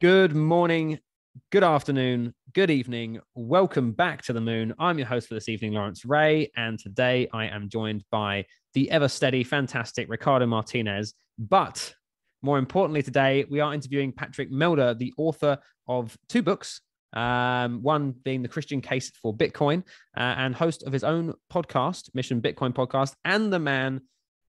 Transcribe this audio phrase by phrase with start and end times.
[0.00, 1.00] Good morning,
[1.50, 3.18] good afternoon, good evening.
[3.34, 4.72] Welcome back to the moon.
[4.78, 8.88] I'm your host for this evening, Lawrence Ray, and today I am joined by the
[8.92, 11.14] ever steady, fantastic Ricardo Martinez.
[11.36, 11.92] But
[12.42, 15.58] more importantly, today we are interviewing Patrick Melder, the author
[15.88, 16.80] of two books.
[17.12, 19.82] Um, one being the Christian case for Bitcoin,
[20.16, 24.02] uh, and host of his own podcast, Mission Bitcoin Podcast, and the man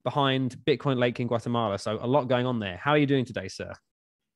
[0.03, 1.79] behind Bitcoin Lake in Guatemala.
[1.79, 2.77] So a lot going on there.
[2.77, 3.73] How are you doing today, sir?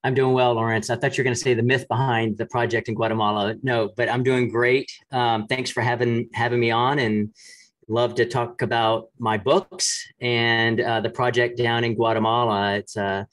[0.03, 0.89] I'm doing well, Lawrence.
[0.89, 3.55] I thought you were going to say the myth behind the project in Guatemala.
[3.63, 4.91] No, but I'm doing great.
[5.11, 7.33] Um, thanks for having having me on, and
[7.87, 12.75] love to talk about my books and uh, the project down in Guatemala.
[12.75, 13.23] It's uh,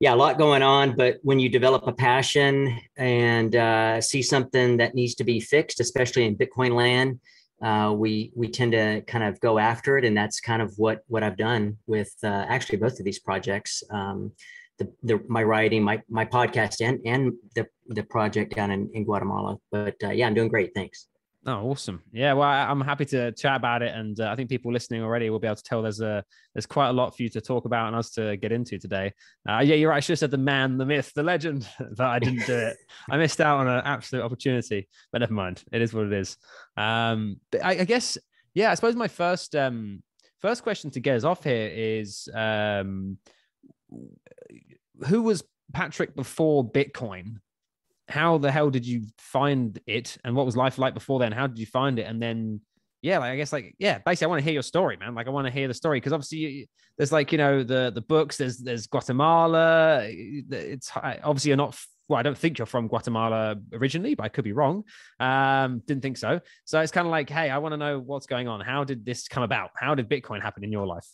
[0.00, 0.96] yeah, a lot going on.
[0.96, 5.80] But when you develop a passion and uh, see something that needs to be fixed,
[5.80, 7.20] especially in Bitcoin land,
[7.62, 11.02] uh, we we tend to kind of go after it, and that's kind of what
[11.06, 13.82] what I've done with uh, actually both of these projects.
[13.90, 14.32] Um,
[14.78, 19.04] the, the my writing, my my podcast, and and the the project down in, in
[19.04, 19.56] Guatemala.
[19.70, 20.72] But uh, yeah, I'm doing great.
[20.74, 21.08] Thanks.
[21.48, 22.02] Oh, awesome!
[22.12, 25.30] Yeah, well, I'm happy to chat about it, and uh, I think people listening already
[25.30, 26.24] will be able to tell there's a
[26.54, 29.12] there's quite a lot for you to talk about and us to get into today.
[29.48, 29.98] Uh, yeah, you're right.
[29.98, 32.76] I should have said the man, the myth, the legend, but I didn't do it.
[33.08, 35.62] I missed out on an absolute opportunity, but never mind.
[35.70, 36.36] It is what it is.
[36.76, 38.18] Um, I, I guess,
[38.52, 40.02] yeah, I suppose my first um
[40.42, 43.18] first question to get us off here is um
[45.06, 47.36] who was Patrick before Bitcoin?
[48.08, 51.32] How the hell did you find it, and what was life like before then?
[51.32, 52.60] How did you find it, and then
[53.02, 55.14] yeah, like I guess like yeah, basically I want to hear your story, man.
[55.14, 58.00] Like I want to hear the story because obviously there's like you know the the
[58.00, 58.36] books.
[58.36, 60.02] There's there's Guatemala.
[60.08, 61.78] It's obviously you're not.
[62.08, 64.84] Well, I don't think you're from Guatemala originally, but I could be wrong.
[65.18, 66.40] Um, didn't think so.
[66.64, 68.60] So it's kind of like, hey, I want to know what's going on.
[68.60, 69.70] How did this come about?
[69.76, 71.06] How did Bitcoin happen in your life?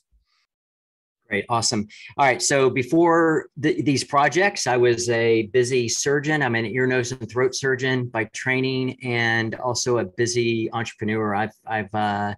[1.33, 1.89] Great, awesome.
[2.19, 6.43] All right, so before th- these projects, I was a busy surgeon.
[6.43, 11.35] I'm an ear, nose, and throat surgeon by training, and also a busy entrepreneur.
[11.35, 12.35] I've I've uh,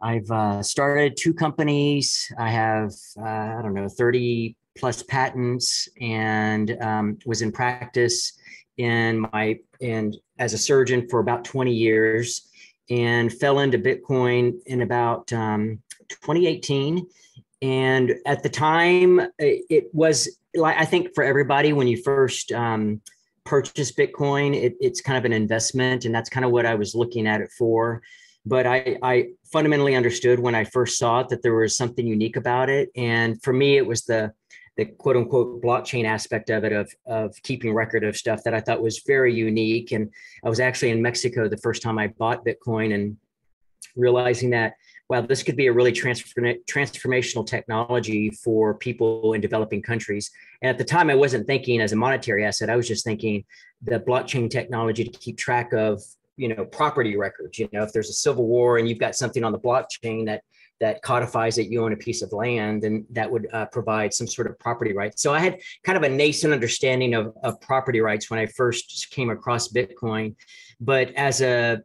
[0.00, 2.32] I've uh, started two companies.
[2.38, 8.32] I have uh, I don't know 30 plus patents, and um, was in practice
[8.78, 12.48] in my and as a surgeon for about 20 years,
[12.88, 17.06] and fell into Bitcoin in about um, 2018
[17.62, 23.00] and at the time it was like i think for everybody when you first um,
[23.44, 26.94] purchase bitcoin it, it's kind of an investment and that's kind of what i was
[26.94, 28.02] looking at it for.
[28.44, 32.36] But I, I fundamentally understood when i first saw it that there was something unique
[32.36, 32.90] about it.
[32.96, 34.32] And for me it was the
[34.76, 38.60] the quote unquote blockchain aspect of it of, of keeping record of stuff that i
[38.60, 39.92] thought was very unique.
[39.92, 40.10] And
[40.44, 43.16] i was actually in mexico the first time i bought bitcoin and
[43.94, 44.74] realizing that
[45.12, 50.30] wow, this could be a really transform- transformational technology for people in developing countries.
[50.62, 52.70] And at the time, I wasn't thinking as a monetary asset.
[52.70, 53.44] I was just thinking
[53.82, 56.02] the blockchain technology to keep track of,
[56.38, 57.58] you know, property records.
[57.58, 60.44] You know, if there's a civil war and you've got something on the blockchain that
[60.80, 64.26] that codifies that you own a piece of land and that would uh, provide some
[64.26, 65.22] sort of property rights.
[65.22, 69.10] So I had kind of a nascent understanding of, of property rights when I first
[69.10, 70.34] came across Bitcoin.
[70.80, 71.82] But as a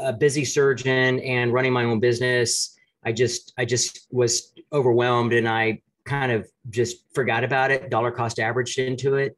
[0.00, 5.48] a busy surgeon and running my own business, I just I just was overwhelmed and
[5.48, 9.36] I kind of just forgot about it, dollar cost averaged into it.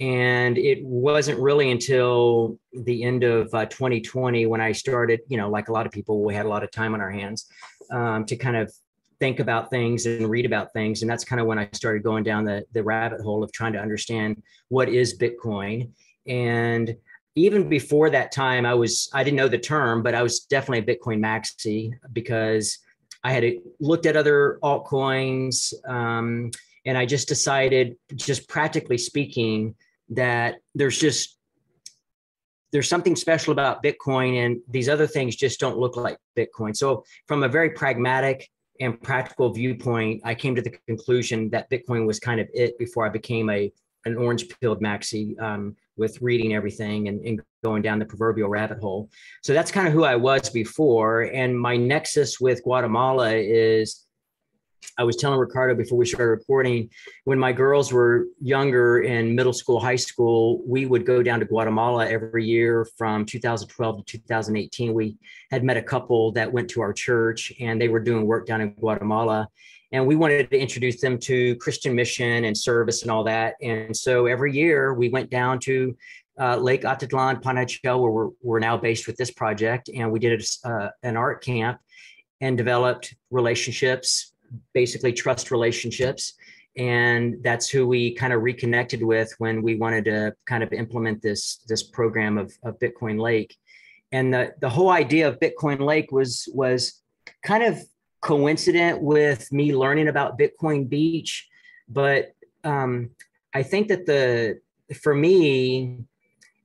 [0.00, 5.48] And it wasn't really until the end of uh, 2020 when I started, you know,
[5.48, 7.46] like a lot of people, we had a lot of time on our hands
[7.92, 8.72] um, to kind of
[9.20, 11.02] think about things and read about things.
[11.02, 13.72] And that's kind of when I started going down the, the rabbit hole of trying
[13.74, 15.90] to understand what is Bitcoin.
[16.26, 16.96] And
[17.36, 20.92] even before that time, I was I didn't know the term, but I was definitely
[20.92, 22.78] a Bitcoin maxi because
[23.24, 23.44] I had
[23.80, 26.50] looked at other altcoins, um,
[26.84, 29.74] and I just decided, just practically speaking,
[30.10, 31.38] that there's just
[32.72, 36.76] there's something special about Bitcoin, and these other things just don't look like Bitcoin.
[36.76, 38.48] So, from a very pragmatic
[38.80, 43.06] and practical viewpoint, I came to the conclusion that Bitcoin was kind of it before
[43.06, 43.72] I became a
[44.04, 45.40] an orange pilled maxi.
[45.40, 49.08] Um, with reading everything and, and, going down the proverbial rabbit hole.
[49.42, 51.22] So that's kind of who I was before.
[51.22, 54.04] And my nexus with Guatemala is
[54.98, 56.90] I was telling Ricardo before we started recording,
[57.24, 61.46] when my girls were younger in middle school, high school, we would go down to
[61.46, 64.94] Guatemala every year from 2012 to 2018.
[64.94, 65.16] We
[65.50, 68.60] had met a couple that went to our church and they were doing work down
[68.60, 69.48] in Guatemala
[69.94, 73.54] and we wanted to introduce them to Christian mission and service and all that.
[73.62, 75.96] And so every year we went down to
[76.36, 80.44] uh, Lake Atitlan, Panajachel, where we're, we're now based with this project, and we did
[80.64, 81.78] a, uh, an art camp
[82.40, 84.32] and developed relationships,
[84.72, 86.34] basically trust relationships.
[86.76, 91.22] and that's who we kind of reconnected with when we wanted to kind of implement
[91.22, 93.56] this this program of, of Bitcoin Lake.
[94.10, 97.00] And the the whole idea of Bitcoin Lake was was
[97.44, 97.78] kind of
[98.24, 101.46] coincident with me learning about Bitcoin Beach,
[101.88, 102.32] but
[102.64, 103.10] um,
[103.52, 104.60] I think that the
[104.94, 106.04] for me,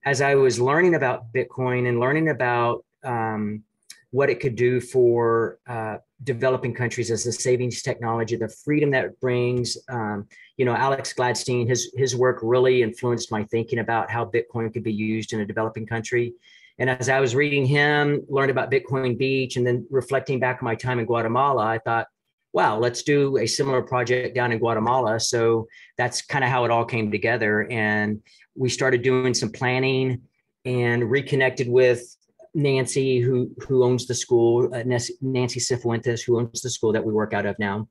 [0.06, 3.64] as I was learning about Bitcoin and learning about um,
[4.12, 9.04] what it could do for uh, developing countries as a savings technology, the freedom that
[9.04, 9.78] it brings.
[9.90, 14.72] Um, you know, Alex Gladstein, his his work really influenced my thinking about how Bitcoin
[14.74, 16.36] could be used in a developing country.
[16.80, 20.66] And as I was reading him, learned about Bitcoin Beach, and then reflecting back on
[20.66, 22.08] my time in Guatemala, I thought,
[22.54, 25.20] wow, let's do a similar project down in Guatemala.
[25.20, 25.68] So
[25.98, 27.70] that's kind of how it all came together.
[27.70, 28.22] And
[28.56, 30.22] we started doing some planning
[30.66, 32.16] and reconnected with
[32.56, 37.14] Nancy, who who owns the school, uh, Nancy Cifuentes, who owns the school that we
[37.14, 37.88] work out of now,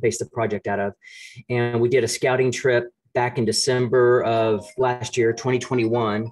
[0.00, 0.92] based the project out of,
[1.48, 6.30] and we did a scouting trip back in December of last year, 2021,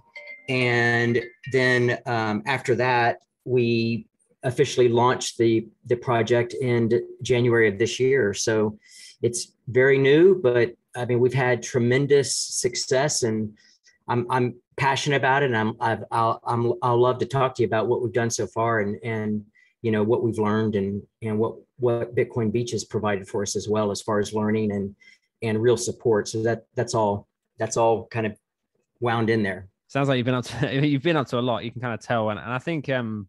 [0.51, 4.07] and then um, after that, we
[4.43, 6.91] officially launched the the project in
[7.23, 8.35] January of this year.
[8.35, 8.77] So
[9.23, 13.57] it's very new, but I mean we've had tremendous success, and
[14.09, 17.63] I'm I'm passionate about it, and I'm I've, I'll I'm I'll love to talk to
[17.63, 19.45] you about what we've done so far, and and
[19.83, 23.55] you know what we've learned, and and what what Bitcoin Beach has provided for us
[23.55, 24.97] as well as far as learning and
[25.43, 26.27] and real support.
[26.27, 28.37] So that that's all that's all kind of
[28.99, 29.70] wound in there.
[29.91, 31.65] Sounds like you've been up to you've been up to a lot.
[31.65, 33.29] You can kind of tell, and, and I think um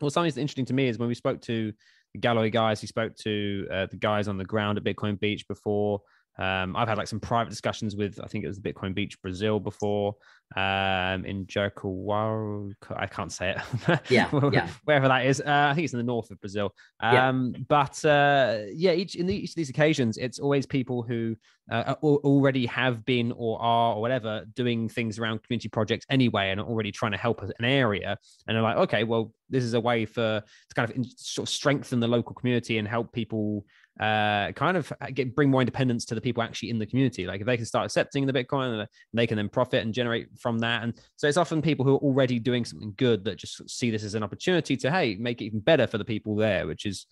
[0.00, 1.72] well something that's interesting to me is when we spoke to
[2.12, 5.46] the Galoy guys, we spoke to uh, the guys on the ground at Bitcoin Beach
[5.46, 6.02] before.
[6.38, 9.20] Um, I've had like some private discussions with, I think it was the Bitcoin Beach
[9.22, 10.16] Brazil before,
[10.56, 12.72] um, in Jericoacoara.
[12.96, 14.00] I can't say it.
[14.10, 14.68] Yeah, yeah.
[14.84, 15.40] Wherever that is.
[15.40, 16.74] Uh, I think it's in the north of Brazil.
[17.00, 17.62] Um, yeah.
[17.68, 21.36] But uh, yeah, each in the, each of these occasions, it's always people who
[21.70, 26.60] uh, already have been or are or whatever doing things around community projects anyway and
[26.60, 28.18] are already trying to help an area.
[28.46, 31.52] And they're like, okay, well, this is a way for to kind of sort of
[31.52, 33.64] strengthen the local community and help people
[34.00, 37.26] uh, kind of get bring more independence to the people actually in the community.
[37.26, 40.58] Like if they can start accepting the Bitcoin, they can then profit and generate from
[40.60, 40.82] that.
[40.82, 44.02] And so it's often people who are already doing something good that just see this
[44.02, 47.06] as an opportunity to hey make it even better for the people there, which is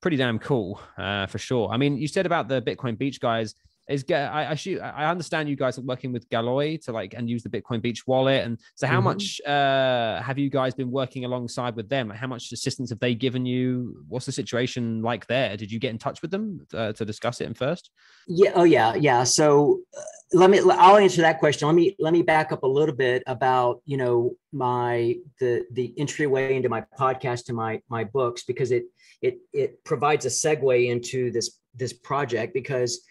[0.00, 1.68] pretty damn cool uh, for sure.
[1.70, 3.54] I mean, you said about the Bitcoin Beach guys
[3.88, 7.14] is get I, I shoot I understand you guys are working with Galoy to like
[7.14, 8.44] and use the Bitcoin Beach wallet.
[8.44, 9.04] And so how mm-hmm.
[9.04, 12.08] much uh have you guys been working alongside with them?
[12.08, 14.04] Like how much assistance have they given you?
[14.08, 15.56] What's the situation like there?
[15.56, 17.90] Did you get in touch with them uh, to discuss it in first?
[18.26, 19.24] Yeah oh yeah yeah.
[19.24, 20.00] So uh,
[20.32, 21.68] let me I'll answer that question.
[21.68, 25.92] Let me let me back up a little bit about you know my the the
[25.98, 28.84] entryway into my podcast and my my books because it
[29.20, 33.02] it it provides a segue into this this project because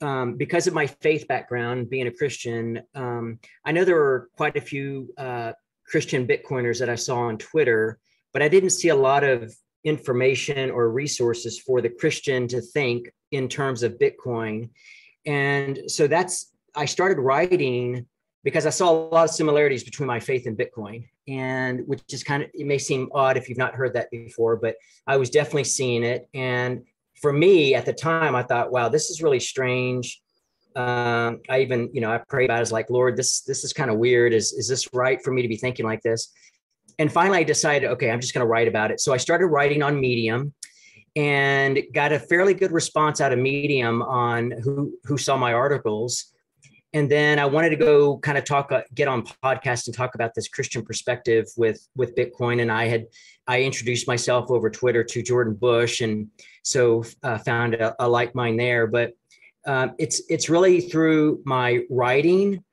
[0.00, 4.56] um, because of my faith background, being a Christian, um, I know there were quite
[4.56, 5.52] a few uh,
[5.86, 7.98] Christian Bitcoiners that I saw on Twitter,
[8.32, 9.54] but I didn't see a lot of
[9.84, 14.70] information or resources for the Christian to think in terms of Bitcoin.
[15.24, 18.06] And so that's, I started writing
[18.44, 21.08] because I saw a lot of similarities between my faith and Bitcoin.
[21.28, 24.56] And which is kind of, it may seem odd if you've not heard that before,
[24.56, 24.76] but
[25.06, 26.28] I was definitely seeing it.
[26.34, 26.84] And
[27.20, 30.20] for me at the time, I thought, wow, this is really strange.
[30.74, 33.72] Um, I even, you know, I prayed about it as like, Lord, this this is
[33.72, 34.34] kind of weird.
[34.34, 36.32] Is is this right for me to be thinking like this?
[36.98, 39.00] And finally, I decided, okay, I'm just going to write about it.
[39.00, 40.54] So I started writing on Medium,
[41.16, 46.32] and got a fairly good response out of Medium on who who saw my articles.
[46.96, 50.14] And then I wanted to go kind of talk, uh, get on podcast and talk
[50.14, 52.62] about this Christian perspective with with Bitcoin.
[52.62, 53.04] And I had
[53.46, 56.28] I introduced myself over Twitter to Jordan Bush, and
[56.62, 58.86] so uh, found a, a, like mind there.
[58.86, 59.12] But
[59.66, 62.64] um, it's it's really through my writing,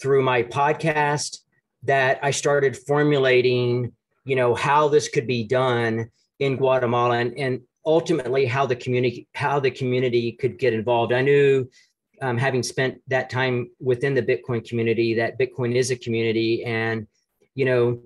[0.00, 1.40] through my podcast,
[1.82, 3.92] that I started formulating,
[4.24, 9.28] you know, how this could be done in Guatemala, and, and ultimately how the community
[9.34, 11.12] how the community could get involved.
[11.12, 11.68] I knew.
[12.22, 17.06] Um, having spent that time within the Bitcoin community, that Bitcoin is a community, and
[17.54, 18.00] you know,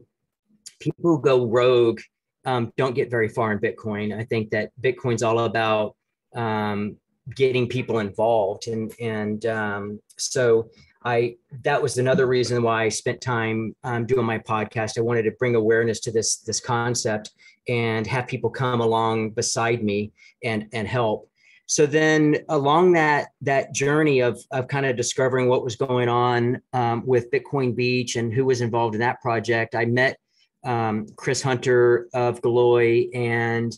[0.81, 2.01] people who go rogue
[2.45, 4.17] um, don't get very far in Bitcoin.
[4.17, 5.97] I think that Bitcoin's all about
[6.35, 6.97] um,
[7.35, 10.71] getting people involved, and and um, so
[11.05, 14.99] I that was another reason why I spent time um, doing my podcast.
[14.99, 17.31] I wanted to bring awareness to this this concept
[17.69, 20.13] and have people come along beside me
[20.45, 21.30] and and help.
[21.71, 26.61] So then along that that journey of of kind of discovering what was going on
[26.73, 30.19] um, with Bitcoin Beach and who was involved in that project, I met
[30.65, 33.73] um, Chris Hunter of Galoy, and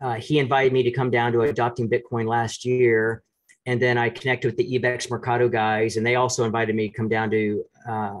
[0.00, 3.24] uh, he invited me to come down to adopting Bitcoin last year.
[3.66, 6.94] and then I connected with the IBEX Mercado guys, and they also invited me to
[6.96, 8.20] come down to uh,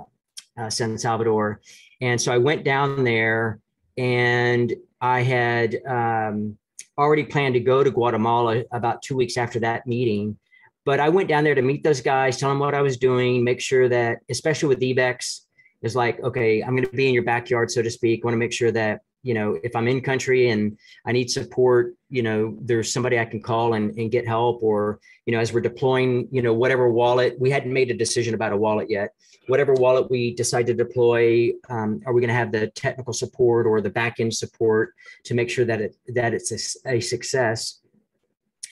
[0.58, 1.60] uh, San Salvador.
[2.00, 3.60] And so I went down there,
[3.96, 6.58] and I had um,
[6.98, 10.36] already planned to go to Guatemala about two weeks after that meeting.
[10.84, 13.44] But I went down there to meet those guys, tell them what I was doing,
[13.44, 15.40] make sure that, especially with IBEX,
[15.82, 18.20] is like, okay, I'm going to be in your backyard, so to speak.
[18.22, 21.30] I want to make sure that you know if i'm in country and i need
[21.30, 25.40] support you know there's somebody i can call and, and get help or you know
[25.40, 28.90] as we're deploying you know whatever wallet we hadn't made a decision about a wallet
[28.90, 29.14] yet.
[29.46, 33.66] Whatever wallet we decide to deploy um, are we going to have the technical support
[33.66, 34.94] or the back end support
[35.24, 37.80] to make sure that it that it's a, a success?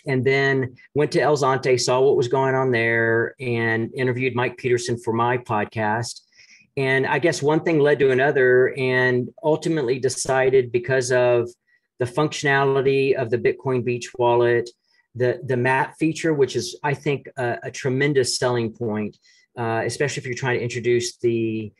[0.06, 4.56] And then went to El Zonte, saw what was going on there, and interviewed Mike
[4.56, 6.20] Peterson for my podcast
[6.76, 11.48] and i guess one thing led to another and ultimately decided because of
[11.98, 14.68] the functionality of the bitcoin beach wallet
[15.14, 19.16] the the map feature which is i think a, a tremendous selling point
[19.58, 21.72] uh, especially if you're trying to introduce the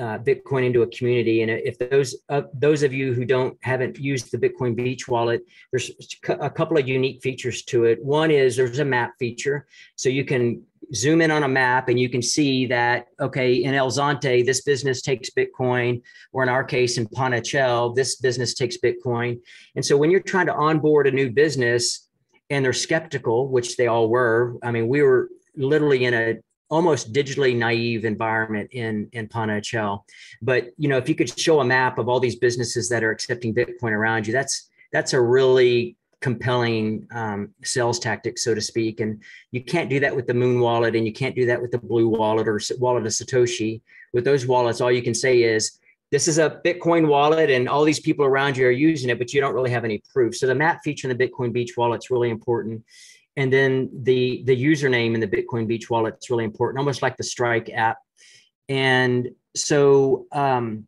[0.00, 1.42] uh, Bitcoin into a community.
[1.42, 5.42] And if those uh, those of you who don't haven't used the Bitcoin Beach wallet,
[5.70, 5.90] there's
[6.28, 8.02] a couple of unique features to it.
[8.04, 10.62] One is there's a map feature, so you can
[10.94, 14.62] zoom in on a map and you can see that okay in El Zonte this
[14.62, 19.40] business takes Bitcoin, or in our case in Panajachel this business takes Bitcoin.
[19.76, 22.08] And so when you're trying to onboard a new business
[22.52, 24.58] and they're skeptical, which they all were.
[24.62, 26.36] I mean, we were literally in a
[26.68, 30.02] almost digitally naive environment in in Panajachel.
[30.42, 33.10] But you know, if you could show a map of all these businesses that are
[33.10, 39.00] accepting Bitcoin around you, that's that's a really compelling um, sales tactic, so to speak.
[39.00, 41.72] And you can't do that with the Muun wallet, and you can't do that with
[41.72, 43.82] the Blue wallet or wallet of Satoshi.
[44.14, 45.78] With those wallets, all you can say is
[46.10, 49.34] this is a Bitcoin wallet, and all these people around you are using it, but
[49.34, 50.34] you don't really have any proof.
[50.36, 52.84] So the map feature in the Bitcoin Beach wallet is really important
[53.36, 57.16] and then the the username in the bitcoin beach wallet is really important almost like
[57.16, 57.96] the strike app
[58.68, 60.86] and so um,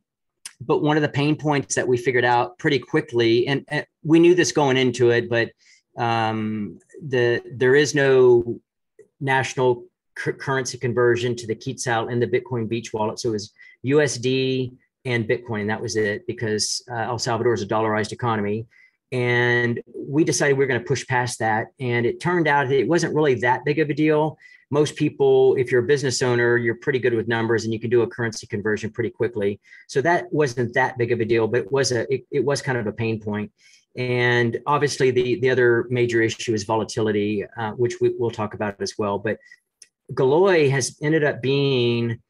[0.61, 4.18] but one of the pain points that we figured out pretty quickly and, and we
[4.18, 5.50] knew this going into it but
[5.96, 8.61] um, the there is no
[9.20, 9.84] national
[10.18, 13.52] c- currency conversion to the quetzal in the bitcoin beach wallet so it was
[13.87, 14.73] usd
[15.04, 18.66] and bitcoin that was it because uh, el salvador is a dollarized economy
[19.14, 21.68] and we decided we are going to push past that.
[21.78, 24.37] And it turned out it wasn't really that big of a deal.
[24.71, 27.90] Most people, if you're a business owner, you're pretty good with numbers and you can
[27.90, 29.61] do a currency conversion pretty quickly.
[29.88, 32.62] So that wasn't that big of a deal, but it was a it, it was
[32.62, 33.52] kind of a pain point.
[33.97, 38.80] And obviously, the the other major issue is volatility, uh, which we, will talk about
[38.80, 39.18] as well.
[39.18, 39.38] But
[40.12, 42.21] Galoy has ended up being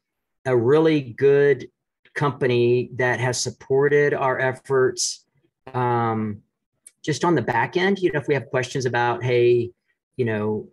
[0.45, 1.67] a really good
[2.13, 5.25] company that has supported our efforts.
[5.73, 6.41] Um,
[7.03, 9.71] just on the back end, you know, if we have questions about, hey,
[10.17, 10.67] you know,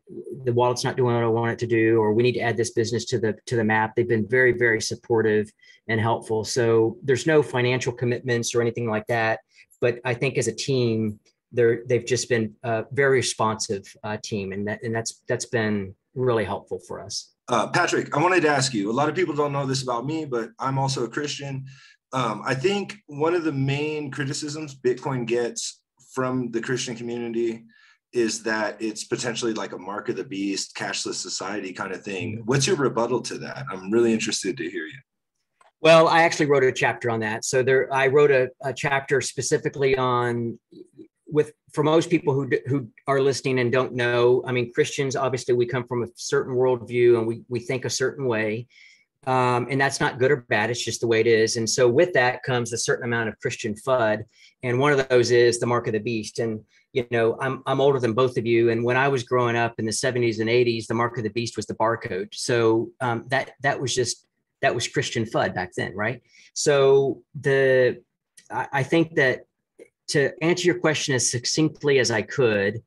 [0.45, 2.57] the wallet's not doing what I want it to do, or we need to add
[2.57, 5.51] this business to the to the map, they've been very, very supportive
[5.89, 6.45] and helpful.
[6.45, 9.41] So there's no financial commitments or anything like that.
[9.81, 11.19] But I think as a team,
[11.51, 15.95] they're they've just been a very responsive uh, team, and that and that's that's been
[16.15, 17.33] really helpful for us.
[17.49, 18.91] Uh, Patrick, I wanted to ask you.
[18.91, 21.67] A lot of people don't know this about me, but I'm also a Christian.
[22.13, 25.81] Um, I think one of the main criticisms Bitcoin gets
[26.15, 27.65] from the Christian community
[28.13, 32.35] is that it's potentially like a mark of the beast, cashless society kind of thing.
[32.35, 32.45] Mm-hmm.
[32.45, 33.65] What's your rebuttal to that?
[33.71, 34.99] I'm really interested to hear you.
[35.81, 37.45] Well, I actually wrote a chapter on that.
[37.45, 40.59] So there, I wrote a, a chapter specifically on
[41.27, 44.45] with for most people who who are listening and don't know.
[44.47, 47.91] I mean, Christians obviously we come from a certain worldview and we we think a
[47.91, 48.69] certain way,
[49.27, 50.71] um, and that's not good or bad.
[50.71, 51.57] It's just the way it is.
[51.57, 54.25] And so with that comes a certain amount of Christian FUD.
[54.63, 56.39] And one of those is the mark of the beast.
[56.39, 56.61] And,
[56.93, 58.71] you know, I'm, I'm older than both of you.
[58.71, 61.31] And when I was growing up in the 70s and 80s, the mark of the
[61.31, 62.29] beast was the barcode.
[62.33, 64.27] So um, that, that was just,
[64.61, 65.95] that was Christian FUD back then.
[65.95, 66.23] Right.
[66.55, 68.03] So the,
[68.51, 69.47] I, I think that
[70.09, 72.83] to answer your question as succinctly as I could,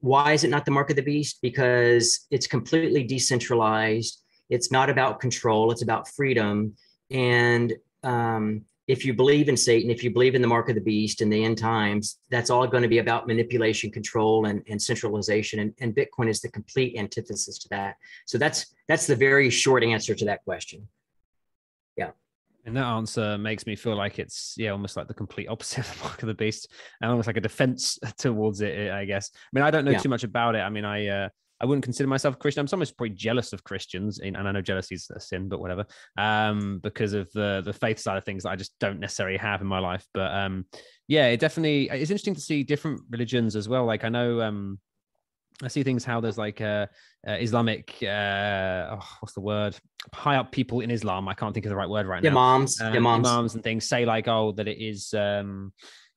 [0.00, 1.38] why is it not the mark of the beast?
[1.42, 6.74] Because it's completely decentralized it's not about control, it's about freedom.
[7.10, 7.72] And
[8.02, 11.20] um, if you believe in Satan, if you believe in the mark of the beast
[11.20, 15.58] and the end times, that's all going to be about manipulation, control, and, and centralization.
[15.58, 17.96] And, and Bitcoin is the complete antithesis to that.
[18.26, 20.86] So that's that's the very short answer to that question.
[21.96, 22.10] Yeah.
[22.64, 25.98] And that answer makes me feel like it's yeah, almost like the complete opposite of
[25.98, 26.68] the mark of the beast,
[27.00, 28.90] and almost like a defense towards it.
[28.90, 29.30] I guess.
[29.34, 29.98] I mean, I don't know yeah.
[29.98, 30.60] too much about it.
[30.60, 31.28] I mean, I uh,
[31.60, 32.60] I wouldn't consider myself a Christian.
[32.60, 35.86] I'm sometimes pretty jealous of Christians, and I know jealousy is a sin, but whatever.
[36.16, 39.60] Um, because of the the faith side of things that I just don't necessarily have
[39.60, 40.06] in my life.
[40.12, 40.66] But um,
[41.08, 43.86] yeah, it definitely it's interesting to see different religions as well.
[43.86, 44.78] Like I know um,
[45.62, 46.86] I see things how there's like uh,
[47.26, 49.76] uh Islamic, uh, oh, what's the word?
[50.12, 51.26] High up people in Islam.
[51.26, 52.30] I can't think of the right word right now.
[52.30, 55.14] Imams, um, imams, imams, and things say like, oh, that it is.
[55.14, 55.72] um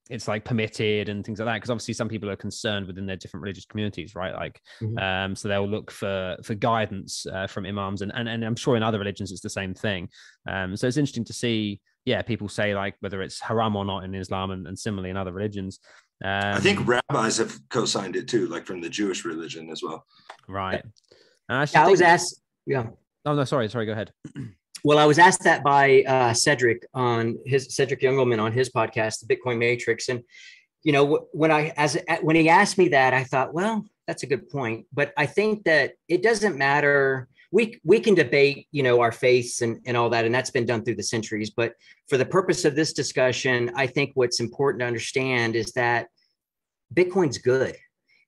[0.09, 3.15] it's like permitted and things like that because obviously some people are concerned within their
[3.15, 4.33] different religious communities right?
[4.33, 4.97] Like mm-hmm.
[4.97, 8.75] um so they'll look for for guidance uh, from imams and, and and i'm sure
[8.75, 10.09] in other religions it's the same thing.
[10.47, 14.03] Um so it's interesting to see yeah people say like whether it's haram or not
[14.03, 15.79] in islam and, and similarly in other religions
[16.23, 20.05] um, i think rabbis have co-signed it too like from the jewish religion as well.
[20.47, 20.83] Right.
[21.49, 22.87] I, yeah, I was asked yeah.
[23.25, 24.11] Oh no sorry sorry go ahead
[24.83, 29.25] well, I was asked that by uh, Cedric on his Cedric Youngelman on his podcast,
[29.25, 30.23] the Bitcoin Matrix, and
[30.83, 34.27] you know when I as when he asked me that, I thought, well, that's a
[34.27, 37.27] good point, but I think that it doesn't matter.
[37.51, 40.65] We we can debate, you know, our faiths and and all that, and that's been
[40.65, 41.49] done through the centuries.
[41.49, 41.73] But
[42.07, 46.07] for the purpose of this discussion, I think what's important to understand is that
[46.93, 47.75] Bitcoin's good.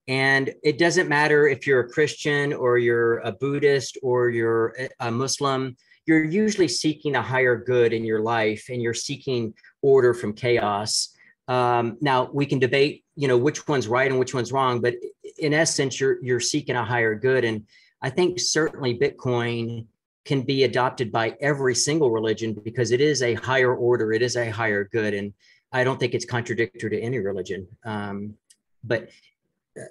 [0.07, 5.11] And it doesn't matter if you're a Christian or you're a Buddhist or you're a
[5.11, 10.33] Muslim you're usually seeking a higher good in your life and you're seeking order from
[10.33, 11.15] chaos.
[11.47, 14.95] Um, now we can debate, you know, which one's right and which one's wrong, but
[15.37, 17.43] in essence, you're you're seeking a higher good.
[17.43, 17.65] And
[18.01, 19.85] I think certainly Bitcoin
[20.25, 24.35] can be adopted by every single religion because it is a higher order, it is
[24.35, 25.33] a higher good, and
[25.71, 27.67] I don't think it's contradictory to any religion.
[27.83, 28.35] Um,
[28.83, 29.09] but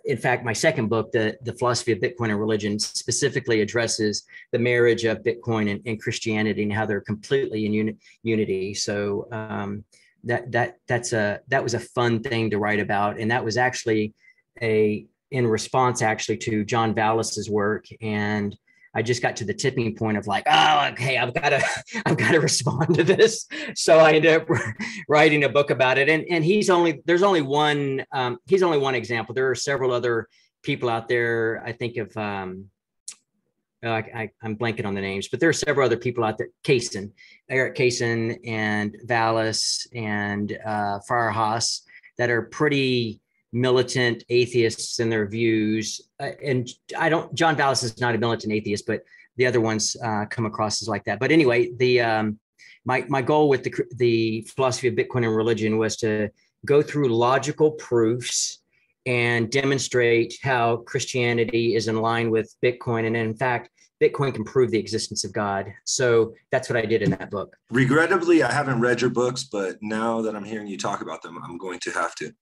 [0.04, 4.58] in fact, my second book, the, the philosophy of Bitcoin and religion, specifically addresses the
[4.58, 8.74] marriage of Bitcoin and, and Christianity and how they're completely in uni- unity.
[8.74, 9.84] So um,
[10.24, 13.56] that that that's a that was a fun thing to write about, and that was
[13.56, 14.12] actually
[14.60, 18.56] a in response actually to John Vallis's work and
[18.94, 21.62] I just got to the tipping point of like, oh, okay, I've got to,
[22.06, 23.46] I've got to respond to this.
[23.74, 24.48] So I ended up
[25.08, 26.08] writing a book about it.
[26.08, 29.34] And and he's only there's only one um, he's only one example.
[29.34, 30.28] There are several other
[30.62, 31.62] people out there.
[31.64, 32.66] I think of um,
[33.84, 36.48] oh, I, am blanking on the names, but there are several other people out there.
[36.64, 37.12] Kaysen,
[37.48, 41.82] Eric Kaysen, and Vallis and uh, Haas
[42.18, 43.19] that are pretty
[43.52, 46.00] militant atheists in their views.
[46.20, 49.02] Uh, and I don't, John Vallis is not a militant atheist, but
[49.36, 51.18] the other ones uh, come across as like that.
[51.18, 52.38] But anyway, the um,
[52.84, 56.30] my my goal with the the philosophy of Bitcoin and religion was to
[56.66, 58.58] go through logical proofs
[59.06, 63.70] and demonstrate how Christianity is in line with Bitcoin, and in fact,
[64.02, 65.72] Bitcoin can prove the existence of God.
[65.84, 67.56] So that's what I did in that book.
[67.70, 71.38] Regrettably, I haven't read your books, but now that I'm hearing you talk about them,
[71.42, 72.32] I'm going to have to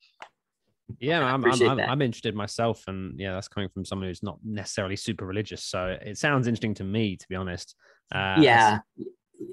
[1.01, 4.39] yeah I'm, I'm, I'm, I'm, interested myself and yeah that's coming from someone who's not
[4.45, 7.75] necessarily super religious so it sounds interesting to me to be honest.
[8.15, 8.79] Uh, yeah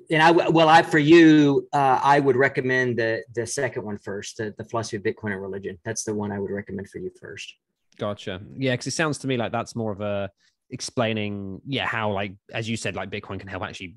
[0.10, 4.38] and i well i for you uh, i would recommend the the second one first
[4.38, 5.78] the, the philosophy of bitcoin and religion.
[5.84, 7.54] That's the one i would recommend for you first.
[7.98, 8.41] Gotcha.
[8.58, 10.30] Yeah because it sounds to me like that's more of a
[10.71, 13.95] explaining yeah how like as you said like bitcoin can help actually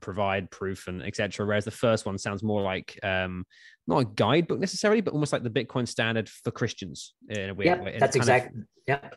[0.00, 3.44] provide proof and etc whereas the first one sounds more like um
[3.86, 7.78] not a guidebook necessarily but almost like the bitcoin standard for christians in a weird
[7.78, 9.08] yeah, way that's exactly yeah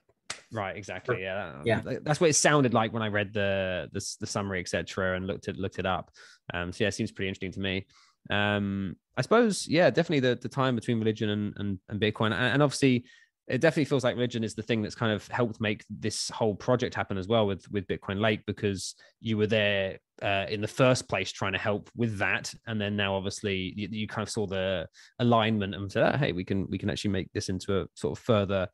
[0.53, 1.81] right exactly yeah yeah.
[2.03, 5.47] that's what it sounded like when i read the the, the summary etc and looked
[5.47, 6.11] it looked it up.
[6.53, 7.85] Um so yeah it seems pretty interesting to me.
[8.29, 12.53] Um i suppose yeah definitely the, the time between religion and and, and bitcoin and,
[12.53, 13.05] and obviously
[13.47, 16.55] it definitely feels like religion is the thing that's kind of helped make this whole
[16.55, 20.67] project happen as well with with Bitcoin Lake because you were there uh, in the
[20.67, 24.31] first place trying to help with that, and then now obviously you, you kind of
[24.31, 24.87] saw the
[25.19, 28.17] alignment and said, oh, "Hey, we can we can actually make this into a sort
[28.17, 28.67] of further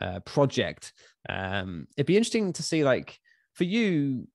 [0.00, 0.92] uh, project."
[1.28, 3.18] Um, it'd be interesting to see, like,
[3.54, 4.28] for you,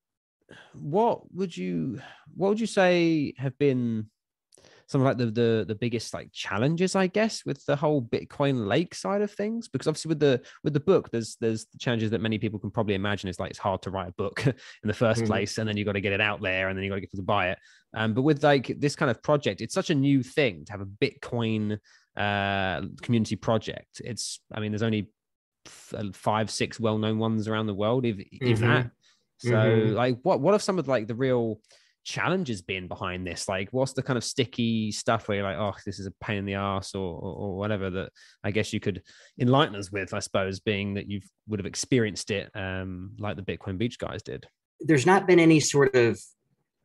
[0.73, 2.01] what would you
[2.35, 4.09] what would you say have been
[4.89, 8.67] some of like the, the the biggest like challenges i guess with the whole bitcoin
[8.67, 12.09] lake side of things because obviously with the with the book there's there's the challenges
[12.09, 14.55] that many people can probably imagine is like it's hard to write a book in
[14.83, 15.25] the 1st mm-hmm.
[15.25, 17.01] place and then you've got to get it out there and then you've got to
[17.01, 17.59] get people to buy it
[17.93, 20.81] um, but with like this kind of project it's such a new thing to have
[20.81, 21.77] a bitcoin
[22.17, 25.09] uh, community project it's i mean there's only
[25.93, 28.47] uh, five six well-known ones around the world if mm-hmm.
[28.47, 28.89] if that
[29.37, 29.93] so mm-hmm.
[29.93, 31.61] like what what are some of like the real
[32.09, 33.47] challenges been behind this?
[33.47, 36.37] Like, what's the kind of sticky stuff where you're like, oh, this is a pain
[36.37, 38.09] in the ass or, or, or whatever that
[38.43, 39.03] I guess you could
[39.39, 43.43] enlighten us with, I suppose, being that you would have experienced it um, like the
[43.43, 44.47] Bitcoin Beach guys did?
[44.81, 46.19] There's not been any sort of,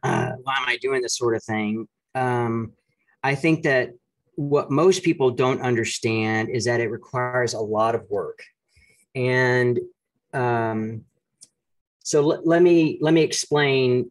[0.03, 1.89] uh, why am I doing this sort of thing?
[2.15, 2.73] Um,
[3.23, 3.93] I think that
[4.35, 8.41] what most people don't understand is that it requires a lot of work.
[9.15, 9.79] And
[10.35, 11.05] um,
[12.01, 14.11] so let me let me explain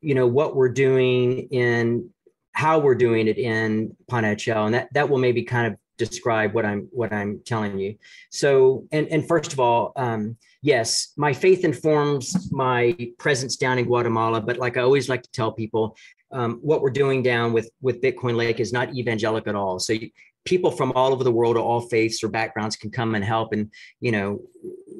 [0.00, 2.10] you know what we're doing in
[2.52, 6.64] how we're doing it in Panajachel, and that that will maybe kind of describe what
[6.64, 7.96] I'm what I'm telling you.
[8.30, 13.84] So, and and first of all, um, yes, my faith informs my presence down in
[13.84, 14.40] Guatemala.
[14.40, 15.96] But like I always like to tell people,
[16.32, 19.78] um, what we're doing down with with Bitcoin Lake is not evangelic at all.
[19.78, 20.10] So you,
[20.44, 23.52] people from all over the world, of all faiths or backgrounds, can come and help.
[23.52, 24.40] And you know,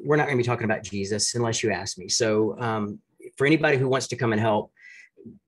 [0.03, 2.09] we're not going to be talking about Jesus unless you ask me.
[2.09, 2.99] So um,
[3.37, 4.71] for anybody who wants to come and help,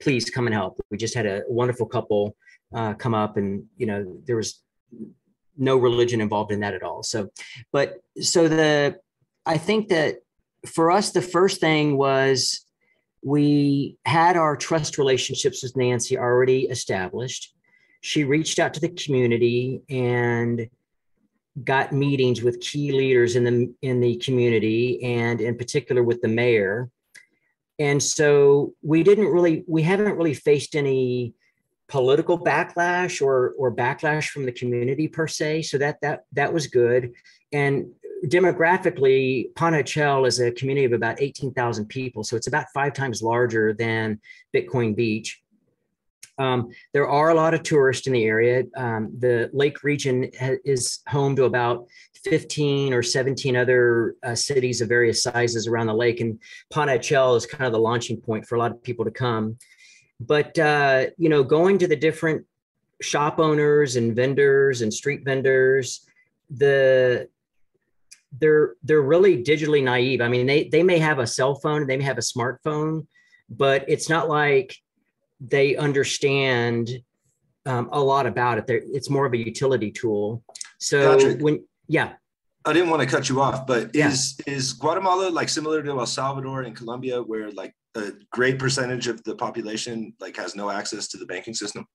[0.01, 0.79] please come and help.
[0.89, 2.35] We just had a wonderful couple
[2.73, 4.61] uh, come up, and you know, there was
[5.57, 7.03] no religion involved in that at all.
[7.03, 7.29] So,
[7.71, 8.97] but so the
[9.45, 10.17] I think that
[10.65, 12.65] for us, the first thing was
[13.23, 17.53] we had our trust relationships with Nancy already established.
[18.01, 20.69] She reached out to the community and
[21.63, 26.27] got meetings with key leaders in the in the community and in particular with the
[26.27, 26.89] mayor.
[27.81, 31.33] And so we didn't really we haven't really faced any
[31.87, 35.63] political backlash or or backlash from the community per se.
[35.63, 37.11] So that that that was good.
[37.51, 37.87] And
[38.27, 42.23] demographically, Panajachel is a community of about 18,000 people.
[42.23, 44.21] So it's about five times larger than
[44.55, 45.41] Bitcoin Beach.
[46.41, 48.63] Um, there are a lot of tourists in the area.
[48.75, 51.85] Um, the lake region ha- is home to about
[52.23, 56.19] 15 or 17 other uh, cities of various sizes around the lake.
[56.19, 56.39] And
[56.73, 59.57] Panajachel is kind of the launching point for a lot of people to come.
[60.19, 62.45] But, uh, you know, going to the different
[63.01, 66.05] shop owners and vendors and street vendors,
[66.49, 67.27] the
[68.39, 70.21] they're they're really digitally naive.
[70.21, 73.07] I mean, they they may have a cell phone, they may have a smartphone,
[73.49, 74.77] but it's not like
[75.41, 76.89] they understand
[77.65, 78.67] um, a lot about it.
[78.67, 80.43] They're, it's more of a utility tool.
[80.79, 82.13] So Patrick, when yeah,
[82.65, 84.09] I didn't want to cut you off, but yeah.
[84.09, 89.07] is is Guatemala like similar to El Salvador and Colombia, where like a great percentage
[89.07, 91.85] of the population like has no access to the banking system?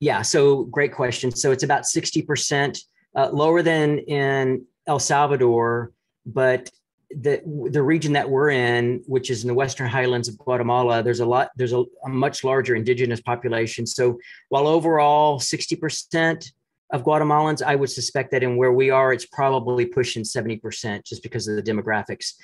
[0.00, 0.22] Yeah.
[0.22, 1.30] So great question.
[1.30, 2.78] So it's about sixty percent
[3.16, 5.92] uh, lower than in El Salvador,
[6.24, 6.70] but
[7.10, 7.40] the
[7.70, 11.26] the region that we're in, which is in the western highlands of Guatemala, there's a
[11.26, 13.86] lot, there's a, a much larger indigenous population.
[13.86, 14.18] So
[14.50, 16.52] while overall 60%
[16.92, 21.22] of Guatemalans, I would suspect that in where we are, it's probably pushing 70% just
[21.22, 22.34] because of the demographics.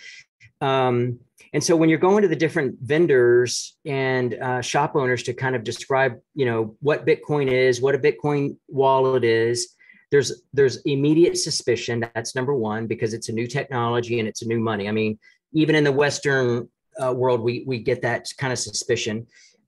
[0.61, 1.19] Um,
[1.53, 5.55] and so when you're going to the different vendors and uh, shop owners to kind
[5.55, 9.74] of describe, you know, what Bitcoin is, what a Bitcoin wallet is,
[10.15, 12.09] there's there's immediate suspicion.
[12.15, 14.89] That's number one because it's a new technology and it's a new money.
[14.89, 15.19] I mean,
[15.53, 16.69] even in the Western
[17.03, 19.27] uh, world, we we get that kind of suspicion,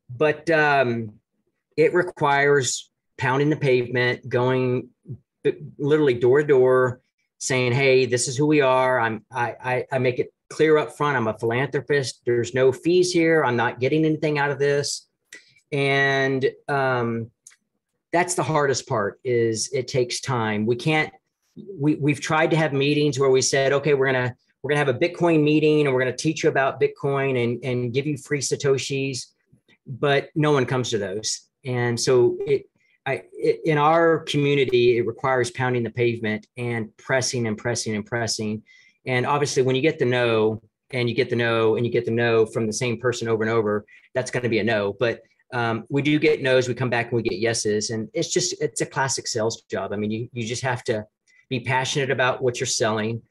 [0.08, 1.14] but um,
[1.76, 4.90] it requires pounding the pavement, going
[5.78, 7.00] literally door to door,
[7.38, 9.00] saying, "Hey, this is who we are.
[9.00, 11.16] I'm I I, I make it clear up front.
[11.16, 12.22] I'm a philanthropist.
[12.24, 13.42] There's no fees here.
[13.44, 15.08] I'm not getting anything out of this."
[15.72, 17.32] And um,
[18.16, 21.12] that's the hardest part is it takes time we can't
[21.78, 24.88] we, we've tried to have meetings where we said okay we're gonna we're gonna have
[24.88, 28.40] a bitcoin meeting and we're gonna teach you about bitcoin and and give you free
[28.40, 29.26] satoshis
[29.86, 32.64] but no one comes to those and so it
[33.08, 33.22] I,
[33.64, 38.64] in our community, it requires pounding the pavement and pressing and pressing and pressing.
[39.06, 42.04] And obviously, when you get the no, and you get the no, and you get
[42.04, 44.96] the no from the same person over and over, that's going to be a no.
[44.98, 45.20] But
[45.52, 48.60] um, we do get no's we come back and we get yeses and it's just
[48.60, 49.92] it's a classic sales job.
[49.92, 51.06] I mean you, you just have to
[51.48, 53.22] be passionate about what you're selling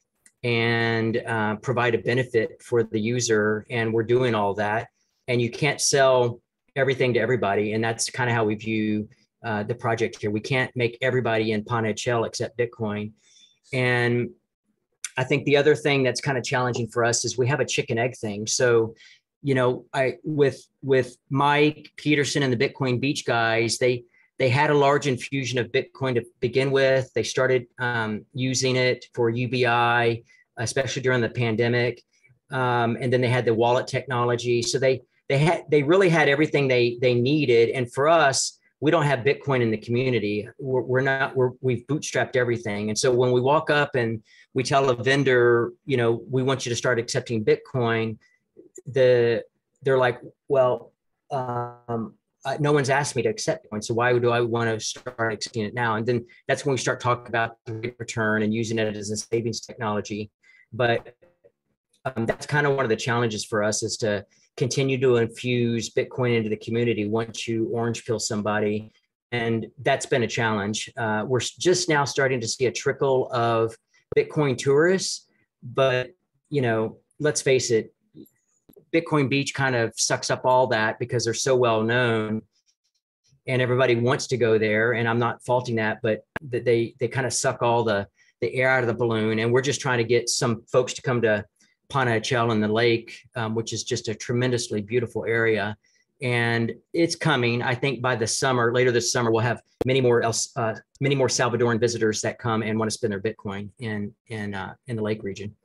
[0.44, 4.88] and uh, provide a benefit for the user and we're doing all that.
[5.28, 6.40] And you can't sell
[6.76, 9.10] everything to everybody and that's kind of how we view
[9.44, 10.32] uh, the project here.
[10.32, 13.12] We can't make everybody in Panajachel accept bitcoin.
[13.74, 14.30] And
[15.18, 17.66] i think the other thing that's kind of challenging for us is we have a
[17.66, 18.48] chicken egg thing.
[18.48, 18.96] So
[19.46, 24.04] you know, I with with Mike Peterson and the Bitcoin Beach guys, they
[24.40, 27.14] they had a large infusion of Bitcoin to begin with.
[27.14, 30.24] They started um, using it for UBI,
[30.58, 32.02] especially during the pandemic,
[32.50, 34.64] um, and then they had the wallet technology.
[34.64, 37.70] So they they had they really had everything they they needed.
[37.70, 40.50] And for us, we don't have Bitcoin in the community.
[40.58, 41.36] We're, we're not.
[41.36, 42.90] We're, we've bootstrapped everything.
[42.90, 44.24] And so when we walk up and
[44.56, 48.18] we tell a vendor, you know, we want you to start accepting Bitcoin
[48.86, 49.44] the
[49.84, 50.92] they're like, well,
[51.32, 52.16] um,
[52.60, 55.64] no one's asked me to accept Bitcoin, so why do I want to start accepting
[55.64, 55.96] it now?
[55.96, 57.58] And then that's when we start talking about
[58.00, 60.30] return and using it as a savings technology.
[60.72, 61.16] But
[62.06, 64.26] um, that's kind of one of the challenges for us is to
[64.58, 68.92] continue to infuse Bitcoin into the community once you orange pill somebody.
[69.32, 70.92] And that's been a challenge.
[70.96, 73.76] Uh, we're just now starting to see a trickle of
[74.16, 75.28] Bitcoin tourists,
[75.64, 76.12] but
[76.50, 77.94] you know, let's face it,
[78.96, 82.42] Bitcoin Beach kind of sucks up all that because they're so well known
[83.48, 87.08] and everybody wants to go there and i'm not faulting that but that they they
[87.08, 88.08] kind of suck all the
[88.42, 91.02] the air out of the balloon, and we're just trying to get some folks to
[91.02, 91.46] come to
[91.90, 95.78] Panajachel in the lake, um, which is just a tremendously beautiful area.
[96.22, 97.62] And it's coming.
[97.62, 101.16] I think by the summer, later this summer, we'll have many more else, uh, many
[101.16, 104.96] more Salvadoran visitors that come and want to spend their Bitcoin in in uh, in
[104.96, 105.56] the lake region.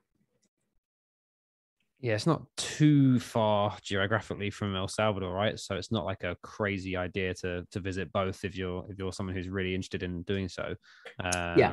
[2.01, 5.59] Yeah, it's not too far geographically from El Salvador, right?
[5.59, 9.13] So it's not like a crazy idea to to visit both if you're if you're
[9.13, 10.75] someone who's really interested in doing so.
[11.23, 11.73] Um, yeah.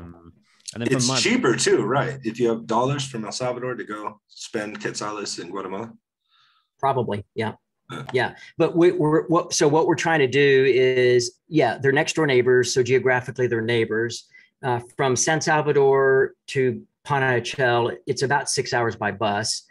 [0.73, 2.19] And then it's my- cheaper too, right?
[2.23, 5.93] If you have dollars from El Salvador to go spend quetzales in Guatemala.
[6.77, 7.53] Probably, yeah.
[8.11, 12.17] Yeah, but we, are what, so what we're trying to do is, yeah, they're next
[12.17, 12.73] door neighbors.
[12.73, 14.27] So geographically, they're neighbors.
[14.61, 19.63] Uh, from San Salvador to Panajachel, it's about six hours by bus.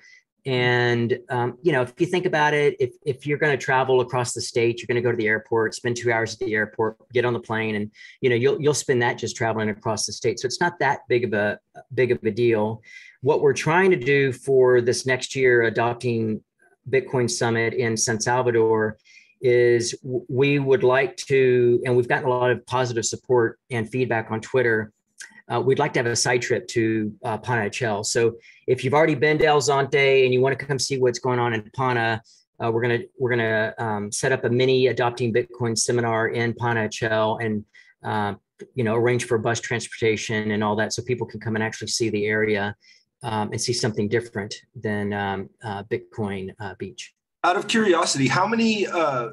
[0.47, 4.01] And um, you know, if you think about it, if if you're going to travel
[4.01, 6.55] across the state, you're going to go to the airport, spend two hours at the
[6.55, 10.07] airport, get on the plane, and you know you'll you'll spend that just traveling across
[10.07, 10.39] the state.
[10.39, 11.59] So it's not that big of a
[11.93, 12.81] big of a deal.
[13.23, 16.41] What we're trying to do for this next year, adopting
[16.89, 18.99] Bitcoin Summit in San Salvador,
[19.41, 24.31] is we would like to, and we've gotten a lot of positive support and feedback
[24.31, 24.93] on Twitter
[25.53, 28.05] uh, we'd like to have a side trip to uh, Panajachel.
[28.05, 31.19] So if you've already been to El Zonte and you want to come see what's
[31.19, 32.21] going on in Pana,
[32.63, 37.45] uh, we're gonna we're gonna um, set up a mini adopting Bitcoin seminar in Panajachel
[37.45, 37.65] and
[38.03, 38.35] uh,
[38.75, 41.89] you know arrange for bus transportation and all that so people can come and actually
[41.89, 42.75] see the area
[43.23, 47.15] um, and see something different than um, uh, Bitcoin uh, Beach.
[47.45, 49.31] Out of curiosity, how many uh,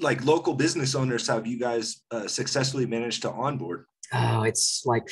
[0.00, 3.86] like local business owners have you guys successfully managed to onboard?
[4.12, 5.10] Oh, it's like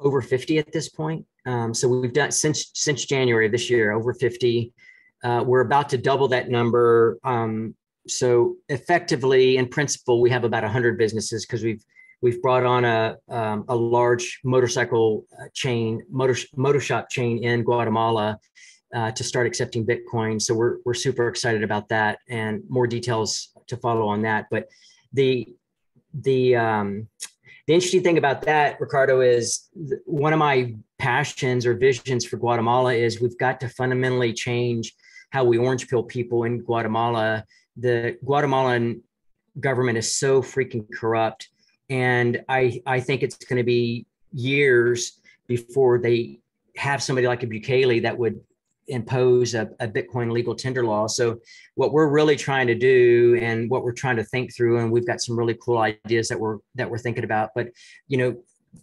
[0.00, 1.24] over 50 at this point.
[1.46, 4.72] Um, so we've done since since January of this year over 50.
[5.22, 7.18] Uh, we're about to double that number.
[7.24, 7.74] Um,
[8.06, 11.82] so effectively, in principle, we have about 100 businesses because we've
[12.20, 17.62] we've brought on a um, a large motorcycle uh, chain motor motor shop chain in
[17.62, 18.38] Guatemala
[18.94, 20.40] uh, to start accepting Bitcoin.
[20.40, 24.46] So we're we're super excited about that, and more details to follow on that.
[24.50, 24.68] But
[25.12, 25.54] the
[26.12, 27.08] the um,
[27.66, 29.68] the interesting thing about that, Ricardo, is
[30.04, 34.94] one of my passions or visions for Guatemala is we've got to fundamentally change
[35.30, 37.44] how we orange pill people in Guatemala.
[37.76, 39.02] The Guatemalan
[39.58, 41.48] government is so freaking corrupt.
[41.88, 46.40] And I, I think it's going to be years before they
[46.76, 48.40] have somebody like a Bukele that would
[48.88, 51.06] impose a, a, Bitcoin legal tender law.
[51.06, 51.40] So
[51.74, 55.06] what we're really trying to do and what we're trying to think through, and we've
[55.06, 57.50] got some really cool ideas that we're that we're thinking about.
[57.54, 57.68] But
[58.08, 58.36] you know,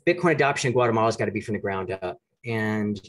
[0.08, 2.20] Bitcoin adoption in Guatemala has got to be from the ground up.
[2.46, 3.00] And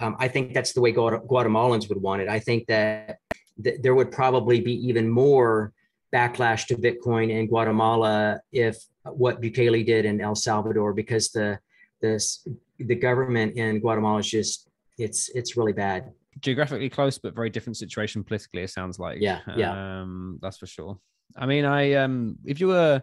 [0.00, 2.28] um, I think that's the way Guatemalans would want it.
[2.28, 3.18] I think that
[3.62, 5.72] th- there would probably be even more
[6.14, 11.58] backlash to Bitcoin in Guatemala if what Bukele did in El Salvador, because the
[12.00, 12.46] this
[12.78, 17.76] the government in Guatemala is just it's it's really bad geographically close, but very different
[17.76, 18.62] situation politically.
[18.62, 19.20] It sounds like.
[19.20, 20.00] Yeah, yeah.
[20.00, 20.98] Um, that's for sure.
[21.36, 23.02] I mean, I um, if you were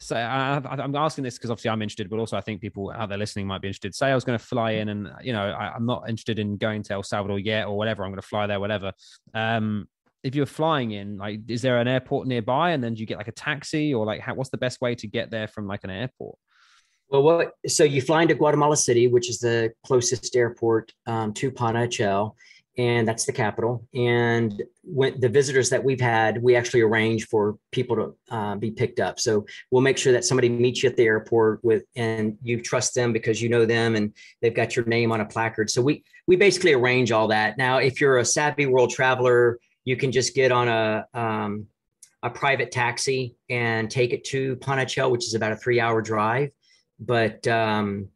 [0.00, 3.10] say, I, am asking this because obviously I'm interested, but also I think people out
[3.10, 3.94] there listening might be interested.
[3.94, 6.56] Say I was going to fly in, and you know, I, am not interested in
[6.56, 8.04] going to El Salvador yet, or whatever.
[8.04, 8.92] I'm going to fly there, whatever.
[9.34, 9.88] Um,
[10.22, 13.18] if you're flying in, like, is there an airport nearby, and then do you get
[13.18, 15.84] like a taxi, or like, how, what's the best way to get there from like
[15.84, 16.38] an airport?
[17.10, 21.50] Well, what so you fly into Guatemala City, which is the closest airport um, to
[21.50, 22.34] Panajachel,
[22.80, 23.86] and that's the capital.
[23.94, 28.70] And when the visitors that we've had, we actually arrange for people to uh, be
[28.70, 29.20] picked up.
[29.20, 32.94] So we'll make sure that somebody meets you at the airport with, and you trust
[32.94, 35.68] them because you know them and they've got your name on a placard.
[35.68, 37.58] So we we basically arrange all that.
[37.58, 41.66] Now, if you're a savvy world traveler, you can just get on a um,
[42.22, 46.50] a private taxi and take it to Panajachel, which is about a three hour drive.
[46.98, 48.08] But um,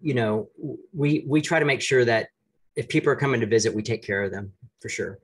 [0.00, 0.48] you know,
[0.92, 2.30] we we try to make sure that
[2.76, 5.18] if people are coming to visit, we take care of them for sure.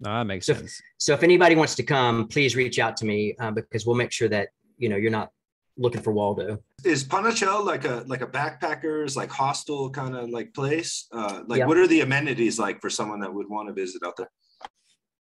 [0.00, 0.80] No, that makes so, sense.
[0.98, 4.10] So if anybody wants to come, please reach out to me uh, because we'll make
[4.10, 5.30] sure that you know you're not
[5.76, 6.58] looking for Waldo.
[6.84, 11.06] Is Panajachel like a like a backpackers like hostel kind of like place?
[11.12, 14.16] Uh, like what are the amenities like for someone that would want to visit out
[14.16, 14.30] there?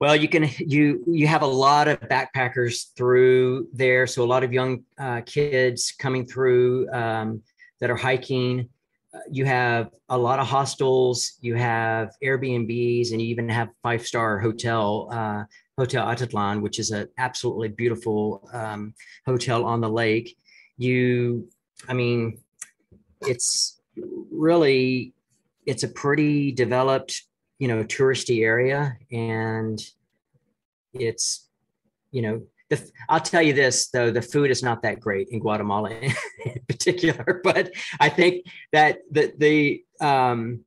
[0.01, 4.43] Well, you can you you have a lot of backpackers through there, so a lot
[4.43, 7.41] of young uh, kids coming through um,
[7.79, 8.69] that are hiking
[9.29, 14.39] you have a lot of hostels, you have Airbnbs, and you even have five star
[14.39, 15.43] hotel, uh,
[15.77, 18.93] Hotel Atitlan, which is an absolutely beautiful um,
[19.25, 20.37] hotel on the lake.
[20.77, 21.49] You,
[21.89, 22.39] I mean,
[23.21, 23.81] it's
[24.31, 25.13] really,
[25.65, 27.23] it's a pretty developed,
[27.59, 29.81] you know, touristy area, and
[30.93, 31.47] it's,
[32.11, 35.39] you know, the, I'll tell you this though, the food is not that great in
[35.39, 35.91] Guatemala
[36.45, 40.61] in particular, but I think that the, the, um,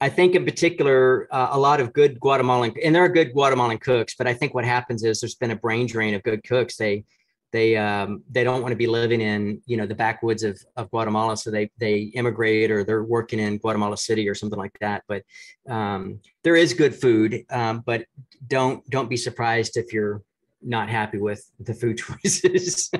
[0.00, 3.78] I think in particular, uh, a lot of good Guatemalan, and there are good Guatemalan
[3.78, 6.76] cooks, but I think what happens is there's been a brain drain of good cooks.
[6.76, 7.04] They,
[7.52, 10.90] they, um, they don't want to be living in, you know, the backwoods of, of
[10.90, 11.36] Guatemala.
[11.36, 15.04] So they, they immigrate or they're working in Guatemala City or something like that.
[15.06, 15.22] But
[15.70, 18.06] um, there is good food, um, but
[18.48, 20.20] don't, don't be surprised if you're
[20.64, 22.90] not happy with the food choices.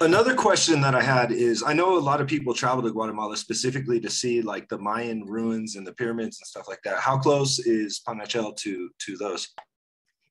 [0.00, 3.36] Another question that I had is I know a lot of people travel to Guatemala
[3.36, 6.98] specifically to see like the Mayan ruins and the pyramids and stuff like that.
[6.98, 9.48] How close is Panajachel to to those?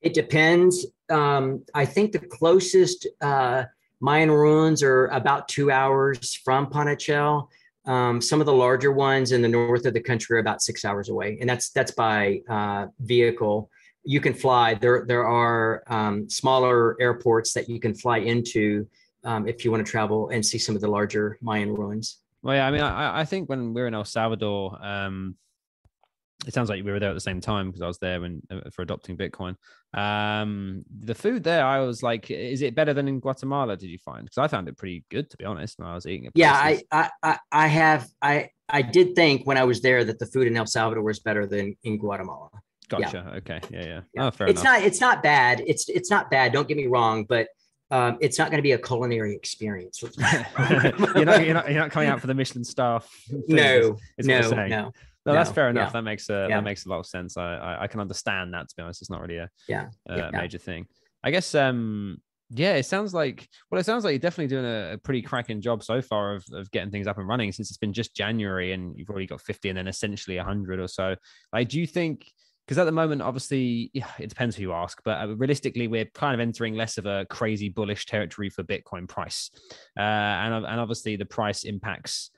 [0.02, 0.88] It depends.
[1.10, 3.66] Um, I think the closest uh,
[4.00, 7.48] Mayan ruins are about two hours from Panajachel.
[7.86, 10.86] Um, some of the larger ones in the north of the country are about six
[10.86, 13.70] hours away, and that's that's by uh, vehicle
[14.04, 14.74] you can fly.
[14.74, 18.88] There, there are um, smaller airports that you can fly into
[19.24, 22.20] um, if you want to travel and see some of the larger Mayan ruins.
[22.42, 25.36] Well, yeah, I mean, I, I think when we are in El Salvador, um,
[26.48, 28.42] it sounds like we were there at the same time because I was there when
[28.50, 29.56] uh, for adopting Bitcoin.
[29.94, 33.78] Um, the food there, I was like, is it better than in Guatemala?
[33.78, 34.24] Did you find?
[34.24, 35.78] Because I found it pretty good, to be honest.
[35.78, 36.32] When I was eating it.
[36.34, 36.82] Yeah, I,
[37.22, 40.58] I, I have, I, I did think when I was there that the food in
[40.58, 42.50] El Salvador was better than in Guatemala.
[42.92, 43.24] Gotcha.
[43.26, 43.38] Yeah.
[43.38, 43.60] Okay.
[43.70, 43.86] Yeah.
[43.86, 44.02] Yeah.
[44.14, 44.28] yeah.
[44.28, 44.80] Oh, fair it's enough.
[44.80, 44.84] not.
[44.84, 45.64] It's not bad.
[45.66, 46.52] It's it's not bad.
[46.52, 47.48] Don't get me wrong, but
[47.90, 50.04] um, it's not going to be a culinary experience.
[51.16, 51.46] you're not.
[51.46, 51.72] You're not.
[51.72, 53.10] You're not coming out for the Michelin staff.
[53.48, 53.98] No.
[54.18, 54.42] Is, is no.
[54.50, 54.68] No.
[54.68, 54.92] No.
[55.24, 55.90] No, that's fair enough.
[55.90, 56.00] Yeah.
[56.00, 56.58] That makes a yeah.
[56.58, 57.38] that makes a lot of sense.
[57.38, 58.68] I, I, I can understand that.
[58.70, 60.30] To be honest, it's not really a yeah, a yeah.
[60.34, 60.88] major thing.
[61.24, 62.18] I guess um
[62.54, 65.62] yeah, it sounds like well, it sounds like you're definitely doing a, a, pretty cracking
[65.62, 68.74] job so far of, of getting things up and running since it's been just January
[68.74, 71.16] and you've already got 50 and then essentially 100 or so.
[71.54, 72.30] Like, do you think
[72.66, 76.06] because at the moment, obviously, yeah, it depends who you ask, but uh, realistically, we're
[76.06, 79.50] kind of entering less of a crazy bullish territory for Bitcoin price,
[79.98, 82.32] uh, and and obviously the price impacts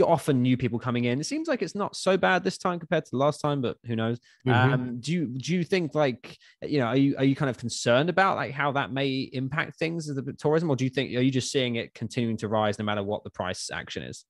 [0.00, 1.20] often new people coming in.
[1.20, 3.76] It seems like it's not so bad this time compared to the last time, but
[3.84, 4.18] who knows?
[4.46, 4.72] Mm-hmm.
[4.72, 7.58] Um, do you do you think like you know are you are you kind of
[7.58, 11.14] concerned about like how that may impact things as the tourism, or do you think
[11.16, 14.24] are you just seeing it continuing to rise no matter what the price action is?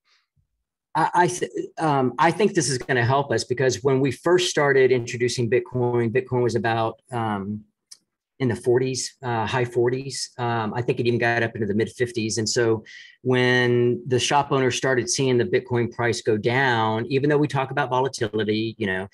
[0.96, 1.30] I
[1.78, 5.50] um, I think this is going to help us because when we first started introducing
[5.50, 7.64] Bitcoin, Bitcoin was about um,
[8.38, 10.38] in the 40s, uh, high 40s.
[10.38, 12.38] Um, I think it even got up into the mid 50s.
[12.38, 12.82] And so
[13.22, 17.70] when the shop owners started seeing the Bitcoin price go down, even though we talk
[17.70, 19.08] about volatility, you know,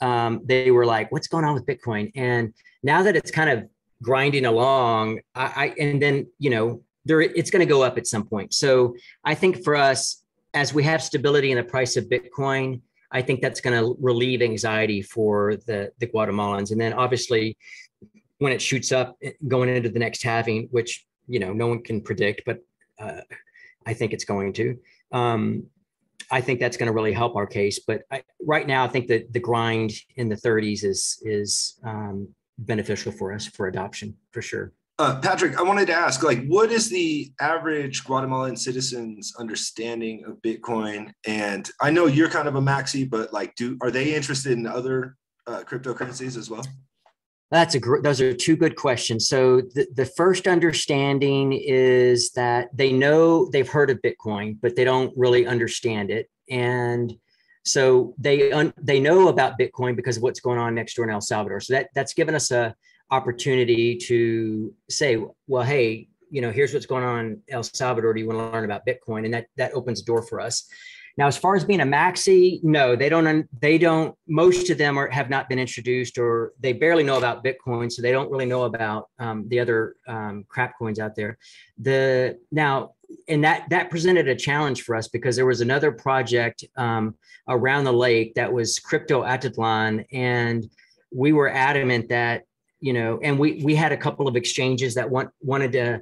[0.00, 3.68] um, they were like, "What's going on with Bitcoin?" And now that it's kind of
[4.02, 8.06] grinding along, I, I and then you know there it's going to go up at
[8.06, 8.52] some point.
[8.52, 8.94] So
[9.24, 10.22] I think for us
[10.56, 12.80] as we have stability in the price of Bitcoin,
[13.12, 16.70] I think that's going to relieve anxiety for the, the Guatemalans.
[16.72, 17.58] And then obviously,
[18.38, 21.82] when it shoots up eh, going into the next halving, which you know no one
[21.82, 22.58] can predict, but
[22.98, 23.20] uh,
[23.86, 24.78] I think it's going to.
[25.12, 25.66] Um,
[26.30, 27.78] I think that's going to really help our case.
[27.86, 32.28] But I, right now, I think that the grind in the 30s is is um,
[32.58, 34.72] beneficial for us for adoption for sure.
[34.98, 40.40] Uh, Patrick, I wanted to ask, like, what is the average Guatemalan citizen's understanding of
[40.40, 41.12] Bitcoin?
[41.26, 44.66] And I know you're kind of a maxi, but like, do are they interested in
[44.66, 46.64] other uh, cryptocurrencies as well?
[47.50, 49.28] That's a gr- those are two good questions.
[49.28, 54.84] So the, the first understanding is that they know they've heard of Bitcoin, but they
[54.84, 57.14] don't really understand it, and
[57.64, 61.10] so they un- they know about Bitcoin because of what's going on next door in
[61.10, 61.60] El Salvador.
[61.60, 62.74] So that that's given us a
[63.10, 68.12] opportunity to say, well, hey, you know, here's what's going on in El Salvador.
[68.12, 69.24] Do you want to learn about Bitcoin?
[69.24, 70.68] And that that opens the door for us.
[71.18, 73.48] Now, as far as being a maxi, no, they don't.
[73.60, 74.14] They don't.
[74.28, 78.02] Most of them are have not been introduced, or they barely know about Bitcoin, so
[78.02, 81.38] they don't really know about um, the other um, crap coins out there.
[81.78, 82.92] The now,
[83.28, 87.14] and that that presented a challenge for us because there was another project um,
[87.48, 90.68] around the lake that was crypto Atitlan, and
[91.10, 92.42] we were adamant that
[92.80, 96.00] you know, and we we had a couple of exchanges that want wanted to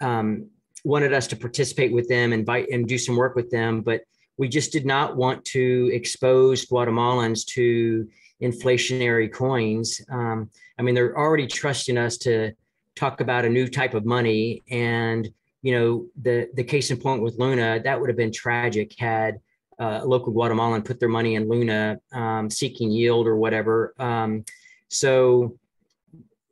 [0.00, 0.48] um,
[0.84, 4.02] wanted us to participate with them, invite and do some work with them, but
[4.36, 8.08] we just did not want to expose Guatemalans to
[8.42, 10.00] inflationary coins.
[10.10, 12.52] Um, I mean, they're already trusting us to
[12.96, 15.28] talk about a new type of money, and
[15.62, 19.40] you know, the the case in point with Luna, that would have been tragic had
[19.80, 23.94] uh, a local Guatemalan put their money in Luna, um, seeking yield or whatever.
[23.98, 24.44] Um,
[24.88, 25.56] so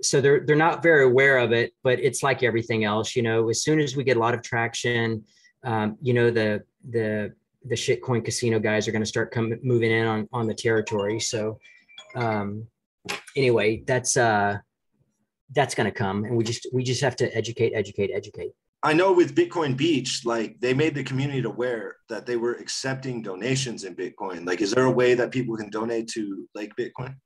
[0.03, 3.49] so they're they're not very aware of it but it's like everything else you know
[3.49, 5.23] as soon as we get a lot of traction
[5.65, 7.33] um, you know the the
[7.67, 11.21] the shitcoin casino guys are going to start coming moving in on on the territory
[11.21, 11.59] so
[12.17, 12.67] um
[13.37, 14.57] anyway that's uh
[15.55, 18.53] that's going to come, and we just we just have to educate, educate, educate.
[18.83, 23.23] I know with Bitcoin Beach, like they made the community aware that they were accepting
[23.23, 24.47] donations in Bitcoin.
[24.47, 27.17] Like, is there a way that people can donate to like Bitcoin?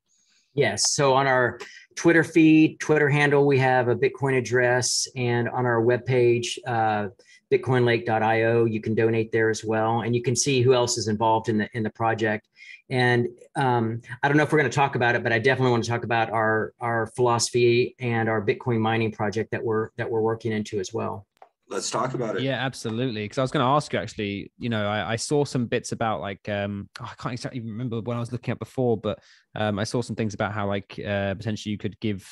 [0.53, 0.93] Yes.
[0.93, 1.59] So on our
[1.95, 7.07] Twitter feed, Twitter handle, we have a Bitcoin address, and on our webpage, uh,
[7.51, 11.49] bitcoinlake.io, you can donate there as well, and you can see who else is involved
[11.49, 12.47] in the in the project.
[12.89, 15.71] And um, I don't know if we're going to talk about it, but I definitely
[15.71, 20.09] want to talk about our our philosophy and our Bitcoin mining project that we're that
[20.09, 21.25] we're working into as well
[21.69, 22.43] let's talk about it.
[22.43, 23.23] Yeah, absolutely.
[23.23, 25.91] Because I was going to ask you actually, you know, I, I, saw some bits
[25.91, 29.19] about like, um, oh, I can't exactly remember when I was looking at before, but
[29.55, 32.27] um, I saw some things about how like uh, potentially you could give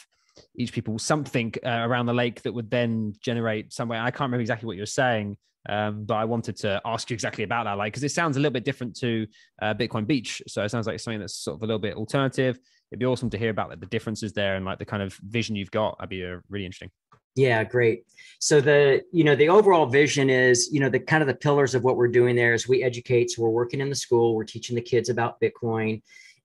[0.55, 3.97] each people something uh, around the lake that would then generate some way.
[3.97, 5.37] I can't remember exactly what you're saying.
[5.69, 8.39] Um, but I wanted to ask you exactly about that, like, because it sounds a
[8.39, 9.25] little bit different to
[9.61, 10.41] uh, Bitcoin Beach.
[10.47, 12.59] So it sounds like something that's sort of a little bit alternative.
[12.91, 15.13] It'd be awesome to hear about like, the differences there and like the kind of
[15.23, 15.97] vision you've got.
[15.97, 16.91] That'd be uh, really interesting.
[17.35, 18.05] Yeah, great.
[18.39, 21.75] So the you know the overall vision is you know the kind of the pillars
[21.75, 23.31] of what we're doing there is we educate.
[23.31, 24.35] So we're working in the school.
[24.35, 26.01] We're teaching the kids about Bitcoin.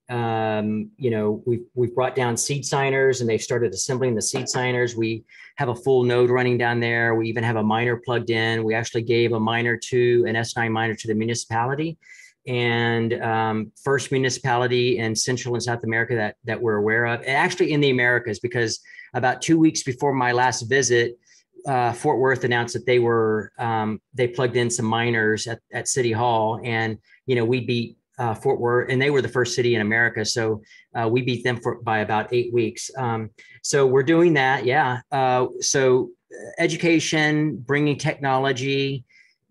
[0.09, 4.49] Um, you know we've we've brought down seed signers and they've started assembling the seed
[4.49, 4.95] signers.
[4.95, 5.25] We
[5.57, 7.13] have a full node running down there.
[7.13, 8.63] We even have a miner plugged in.
[8.63, 11.97] We actually gave a miner to an S9 miner to the municipality
[12.47, 17.35] and um, first municipality in Central and South America that that we're aware of, and
[17.35, 18.79] actually in the Americas, because
[19.13, 21.17] about two weeks before my last visit,
[21.65, 25.87] uh, Fort Worth announced that they were um, they plugged in some miners at, at
[25.87, 29.55] City Hall, and you know we beat uh, Fort Worth, and they were the first
[29.55, 30.61] city in America, so
[30.95, 32.89] uh, we beat them for by about eight weeks.
[32.97, 33.29] Um,
[33.63, 35.01] so we're doing that, yeah.
[35.11, 39.03] Uh, so uh, education, bringing technology,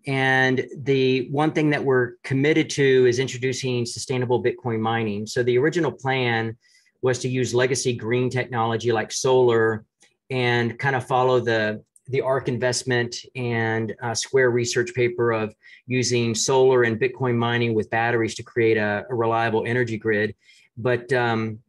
[0.07, 5.27] and the one thing that we're committed to is introducing sustainable Bitcoin mining.
[5.27, 6.57] So the original plan
[7.01, 9.85] was to use legacy green technology like solar
[10.29, 15.53] and kind of follow the the ARK investment and uh, Square research paper of
[15.85, 20.33] using solar and Bitcoin mining with batteries to create a, a reliable energy grid.
[20.75, 21.59] But um,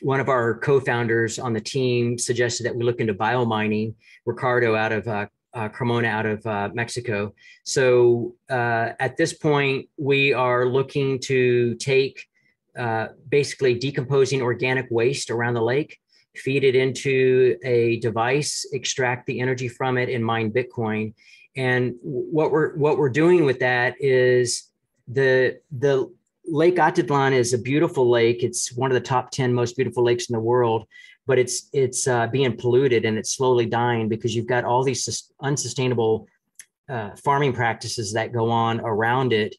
[0.00, 3.94] one of our co-founders on the team suggested that we look into biomining.
[4.24, 7.34] Ricardo out of uh, uh, Cremona out of uh, Mexico.
[7.64, 12.26] So uh, at this point, we are looking to take
[12.78, 15.98] uh, basically decomposing organic waste around the lake,
[16.36, 21.14] feed it into a device, extract the energy from it, and mine Bitcoin.
[21.56, 24.70] And what we're what we're doing with that is
[25.08, 26.10] the the
[26.46, 28.42] Lake Atitlan is a beautiful lake.
[28.42, 30.86] It's one of the top 10 most beautiful lakes in the world,
[31.26, 35.32] but it's it's uh, being polluted and it's slowly dying because you've got all these
[35.42, 36.26] unsustainable
[36.88, 39.54] uh, farming practices that go on around it.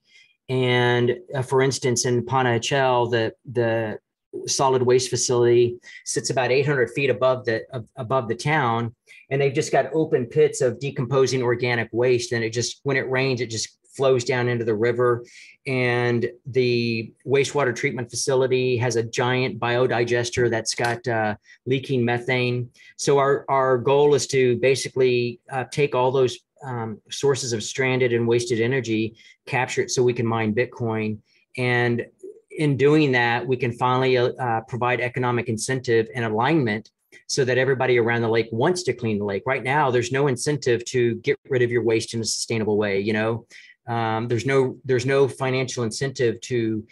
[0.52, 4.00] And uh, for instance, in Panajachel, the the
[4.48, 7.64] solid waste facility sits about 800 feet above the
[7.96, 8.94] above the town,
[9.30, 12.34] and they've just got open pits of decomposing organic waste.
[12.34, 15.24] And it just when it rains, it just flows down into the river.
[15.66, 21.36] And the wastewater treatment facility has a giant biodigester that's got uh,
[21.66, 22.72] leaking methane.
[22.98, 28.14] So our our goal is to basically uh, take all those um, sources of stranded
[28.14, 29.16] and wasted energy,
[29.52, 31.20] capture it so we can mine Bitcoin.
[31.58, 32.06] And
[32.50, 36.90] in doing that, we can finally uh, provide economic incentive and alignment
[37.28, 39.44] so that everybody around the lake wants to clean the lake.
[39.46, 43.00] Right now, there's no incentive to get rid of your waste in a sustainable way.
[43.00, 43.46] You know,
[43.88, 46.86] um, there's no there's no financial incentive to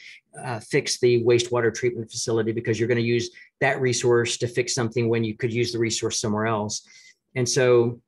[0.43, 3.29] uh, fix the wastewater treatment facility because you're going to use
[3.61, 6.87] that resource to fix something when you could use the resource somewhere else.
[7.35, 7.99] And so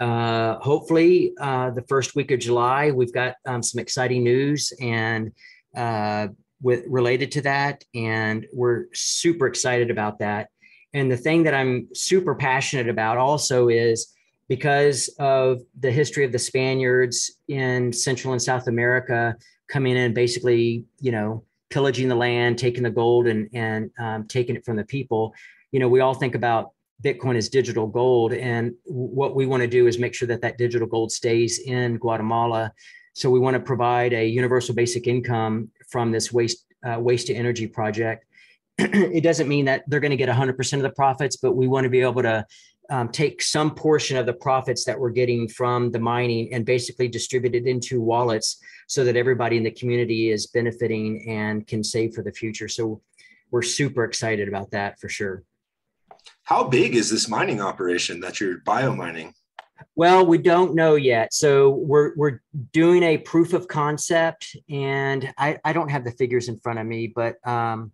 [0.00, 5.32] uh, hopefully uh, the first week of July, we've got um, some exciting news and
[5.76, 6.28] uh,
[6.62, 7.84] with related to that.
[7.94, 10.48] And we're super excited about that.
[10.92, 14.14] And the thing that I'm super passionate about also is
[14.48, 19.36] because of the history of the Spaniards in Central and South America
[19.68, 24.56] coming in, basically, you know, pillaging the land, taking the gold and, and um, taking
[24.56, 25.34] it from the people.
[25.72, 26.70] You know, we all think about
[27.02, 28.32] Bitcoin is digital gold.
[28.32, 31.98] And what we want to do is make sure that that digital gold stays in
[31.98, 32.72] Guatemala.
[33.14, 37.34] So we want to provide a universal basic income from this waste uh, waste to
[37.34, 38.24] energy project.
[38.78, 41.84] it doesn't mean that they're going to get 100% of the profits, but we want
[41.84, 42.46] to be able to
[42.90, 47.08] um, take some portion of the profits that we're getting from the mining and basically
[47.08, 52.14] distribute it into wallets so that everybody in the community is benefiting and can save
[52.14, 52.68] for the future.
[52.68, 53.00] So
[53.50, 55.42] we're super excited about that for sure.
[56.46, 59.32] How big is this mining operation that you're biomining?
[59.96, 61.34] Well, we don't know yet.
[61.34, 62.40] So we're we're
[62.72, 66.86] doing a proof of concept, and I, I don't have the figures in front of
[66.86, 67.90] me, but um,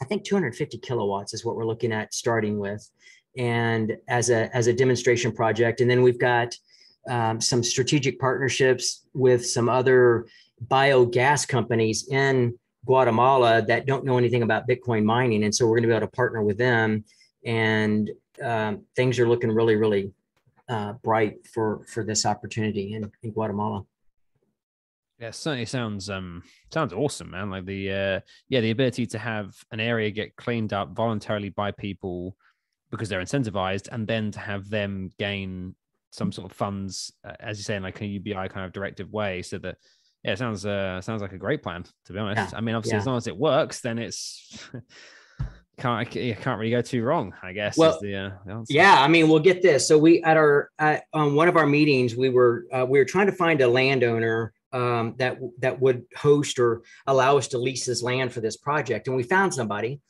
[0.00, 2.88] I think 250 kilowatts is what we're looking at starting with
[3.36, 5.82] and as a as a demonstration project.
[5.82, 6.56] And then we've got
[7.10, 10.26] um, some strategic partnerships with some other
[10.66, 15.82] biogas companies in Guatemala that don't know anything about Bitcoin mining, and so we're going
[15.82, 17.04] to be able to partner with them.
[17.46, 18.10] And
[18.42, 20.12] um, things are looking really, really
[20.68, 23.84] uh, bright for for this opportunity in, in Guatemala.
[25.18, 26.42] Yeah, certainly sounds um
[26.72, 27.50] sounds awesome, man.
[27.50, 31.70] Like the uh yeah, the ability to have an area get cleaned up voluntarily by
[31.70, 32.36] people
[32.90, 35.74] because they're incentivized, and then to have them gain
[36.10, 39.10] some sort of funds, uh, as you say, in like a UBI kind of directive
[39.10, 39.76] way, so that
[40.22, 42.52] yeah, it sounds uh sounds like a great plan to be honest.
[42.52, 42.58] Yeah.
[42.58, 43.00] I mean, obviously, yeah.
[43.00, 44.68] as long as it works, then it's
[45.78, 47.76] can't you can't really go too wrong, I guess.
[47.76, 48.14] Well, the,
[48.48, 49.86] uh, yeah, I mean, we'll get this.
[49.86, 53.04] So we at our at, on one of our meetings, we were uh, we were
[53.04, 57.84] trying to find a landowner um, that that would host or allow us to lease
[57.84, 60.00] this land for this project, and we found somebody.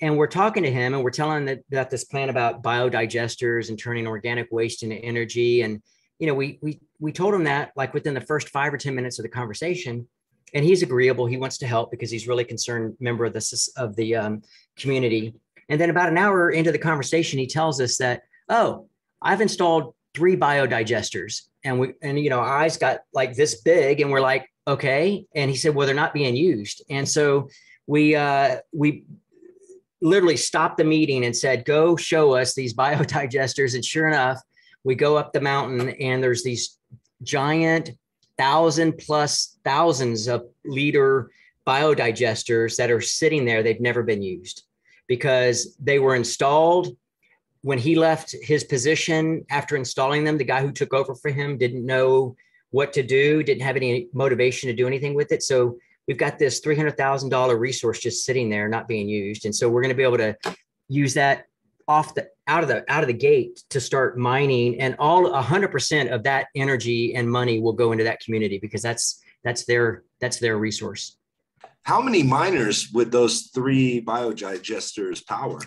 [0.00, 3.78] And we're talking to him, and we're telling that, that this plan about biodigesters and
[3.78, 5.62] turning organic waste into energy.
[5.62, 5.80] And
[6.18, 8.94] you know, we we we told him that like within the first five or ten
[8.94, 10.08] minutes of the conversation,
[10.52, 11.26] and he's agreeable.
[11.26, 14.42] He wants to help because he's really concerned member of the of the um,
[14.76, 15.34] community.
[15.68, 18.86] And then about an hour into the conversation, he tells us that, oh,
[19.22, 24.00] I've installed three biodigesters, and we and you know our eyes got like this big,
[24.00, 25.26] and we're like, okay.
[25.34, 27.48] And he said, well, they're not being used, and so
[27.86, 29.04] we uh, we
[30.00, 33.74] literally stopped the meeting and said, go show us these biodigesters.
[33.74, 34.38] And sure enough,
[34.84, 36.78] we go up the mountain, and there's these
[37.22, 37.92] giant
[38.36, 41.30] thousand plus thousands of liter
[41.66, 43.62] biodigesters that are sitting there.
[43.62, 44.64] They've never been used
[45.06, 46.96] because they were installed
[47.62, 50.38] when he left his position after installing them.
[50.38, 52.36] The guy who took over for him didn't know
[52.70, 55.42] what to do, didn't have any motivation to do anything with it.
[55.42, 59.44] So we've got this $300,000 resource just sitting there, not being used.
[59.44, 60.36] And so we're going to be able to
[60.88, 61.44] use that
[61.86, 66.12] off the out of the out of the gate to start mining and all 100%
[66.12, 70.38] of that energy and money will go into that community because that's that's their that's
[70.38, 71.16] their resource
[71.84, 75.58] how many miners would those three biodigesters power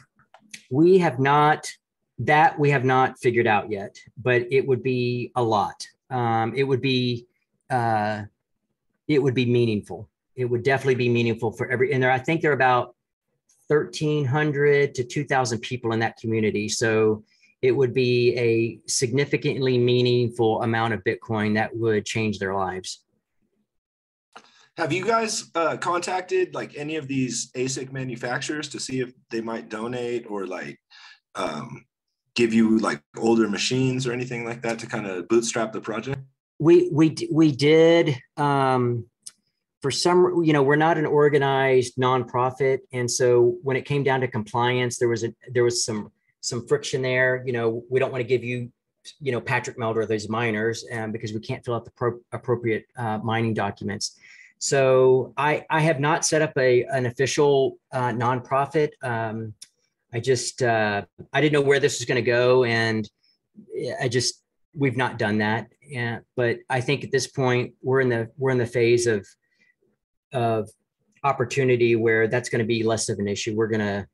[0.69, 1.71] we have not
[2.19, 6.63] that we have not figured out yet but it would be a lot um, it
[6.63, 7.25] would be
[7.69, 8.23] uh,
[9.07, 12.41] it would be meaningful it would definitely be meaningful for every and there i think
[12.41, 12.95] there are about
[13.67, 16.69] 1,300 to 2,000 people in that community.
[16.69, 17.23] So
[17.61, 23.03] it would be a significantly meaningful amount of Bitcoin that would change their lives.
[24.77, 29.41] Have you guys uh, contacted like any of these ASIC manufacturers to see if they
[29.41, 30.79] might donate or like
[31.33, 31.83] um,
[32.35, 36.21] give you like older machines or anything like that to kind of bootstrap the project?
[36.59, 38.17] We we we did.
[38.37, 39.05] Um,
[39.81, 44.21] for some, you know, we're not an organized nonprofit, and so when it came down
[44.21, 46.11] to compliance, there was a there was some
[46.41, 47.43] some friction there.
[47.47, 48.71] You know, we don't want to give you,
[49.19, 52.85] you know, Patrick Melder those miners um, because we can't fill out the pro- appropriate
[52.95, 54.19] uh, mining documents.
[54.59, 58.89] So I I have not set up a an official uh, nonprofit.
[59.03, 59.53] Um,
[60.13, 61.03] I just uh,
[61.33, 63.07] I didn't know where this was going to go, and
[64.01, 64.43] I just
[64.73, 65.67] we've not done that.
[65.81, 69.27] Yeah, but I think at this point we're in the we're in the phase of
[70.33, 70.69] of
[71.23, 73.55] opportunity where that's going to be less of an issue.
[73.55, 74.07] We're going to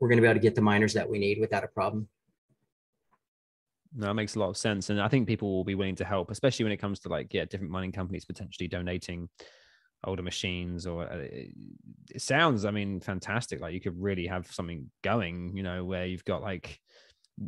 [0.00, 2.08] we're going to be able to get the miners that we need without a problem.
[3.94, 6.04] No, it makes a lot of sense, and I think people will be willing to
[6.04, 9.28] help, especially when it comes to like yeah, different mining companies potentially donating
[10.04, 11.26] older machines or uh,
[12.08, 16.06] it sounds i mean fantastic like you could really have something going you know where
[16.06, 16.78] you've got like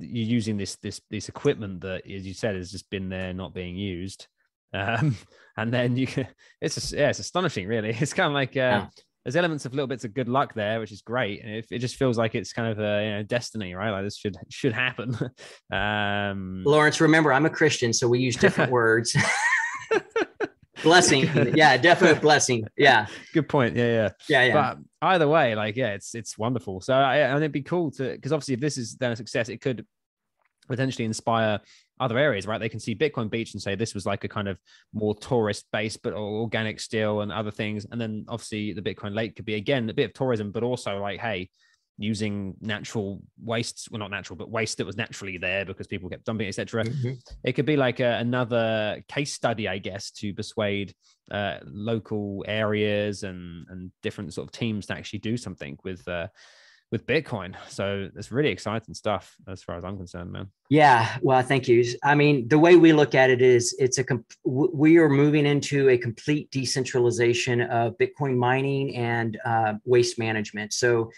[0.00, 3.54] you're using this this this equipment that as you said has just been there not
[3.54, 4.26] being used
[4.72, 5.16] um,
[5.56, 6.28] and then you can,
[6.60, 7.90] it's just, yeah, it's astonishing, really.
[8.00, 8.86] It's kind of like uh, yeah.
[9.24, 11.78] There's elements of little bits of good luck there, which is great, and it, it
[11.78, 13.90] just feels like it's kind of a you know destiny, right?
[13.90, 15.16] Like this should should happen.
[15.72, 19.16] um, Lawrence, remember, I'm a Christian, so we use different words.
[20.82, 21.28] blessing.
[21.54, 22.66] Yeah definite blessing.
[22.76, 23.06] Yeah.
[23.34, 23.76] Good point.
[23.76, 24.08] Yeah yeah.
[24.28, 24.52] Yeah yeah.
[24.52, 26.80] But either way like yeah it's it's wonderful.
[26.80, 29.48] So I, and it'd be cool to because obviously if this is then a success
[29.48, 29.84] it could
[30.68, 31.60] potentially inspire
[32.00, 32.58] other areas, right?
[32.58, 34.58] They can see Bitcoin Beach and say this was like a kind of
[34.92, 37.86] more tourist base, but organic still and other things.
[37.90, 40.98] And then obviously the Bitcoin Lake could be again a bit of tourism, but also
[40.98, 41.50] like, hey,
[41.98, 46.24] using natural wastes, well, not natural, but waste that was naturally there because people kept
[46.24, 46.84] dumping, etc.
[46.84, 47.12] Mm-hmm.
[47.44, 50.94] It could be like a, another case study, I guess, to persuade
[51.30, 56.28] uh, local areas and and different sort of teams to actually do something with uh,
[56.90, 57.54] with Bitcoin.
[57.68, 60.48] So it's really exciting stuff as far as I'm concerned, man.
[60.68, 61.84] Yeah, well, thank you.
[62.02, 64.04] I mean, the way we look at it is it's a
[64.44, 70.72] we are moving into a complete decentralization of Bitcoin mining and uh, waste management.
[70.72, 71.10] So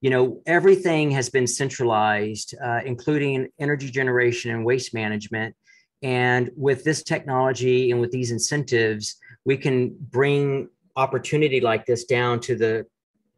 [0.00, 5.54] you know, everything has been centralized, uh, including energy generation and waste management.
[6.02, 12.40] And with this technology and with these incentives, we can bring opportunity like this down
[12.40, 12.86] to the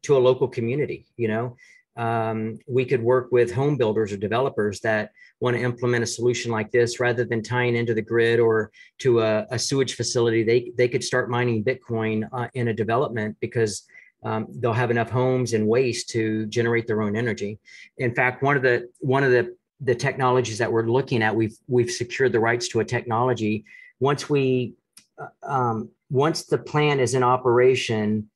[0.03, 1.07] to a local community.
[1.17, 1.57] You know,
[1.97, 6.51] um, we could work with home builders or developers that want to implement a solution
[6.51, 10.43] like this rather than tying into the grid or to a, a sewage facility.
[10.43, 13.85] They they could start mining Bitcoin uh, in a development because
[14.25, 17.59] um, they'll have enough homes and waste to generate their own energy.
[17.99, 21.57] In fact, one of the one of the the technologies that we're looking at, we've
[21.67, 23.65] we've secured the rights to a technology.
[24.01, 24.75] Once we
[25.19, 28.31] uh, um, once the plant is in operation,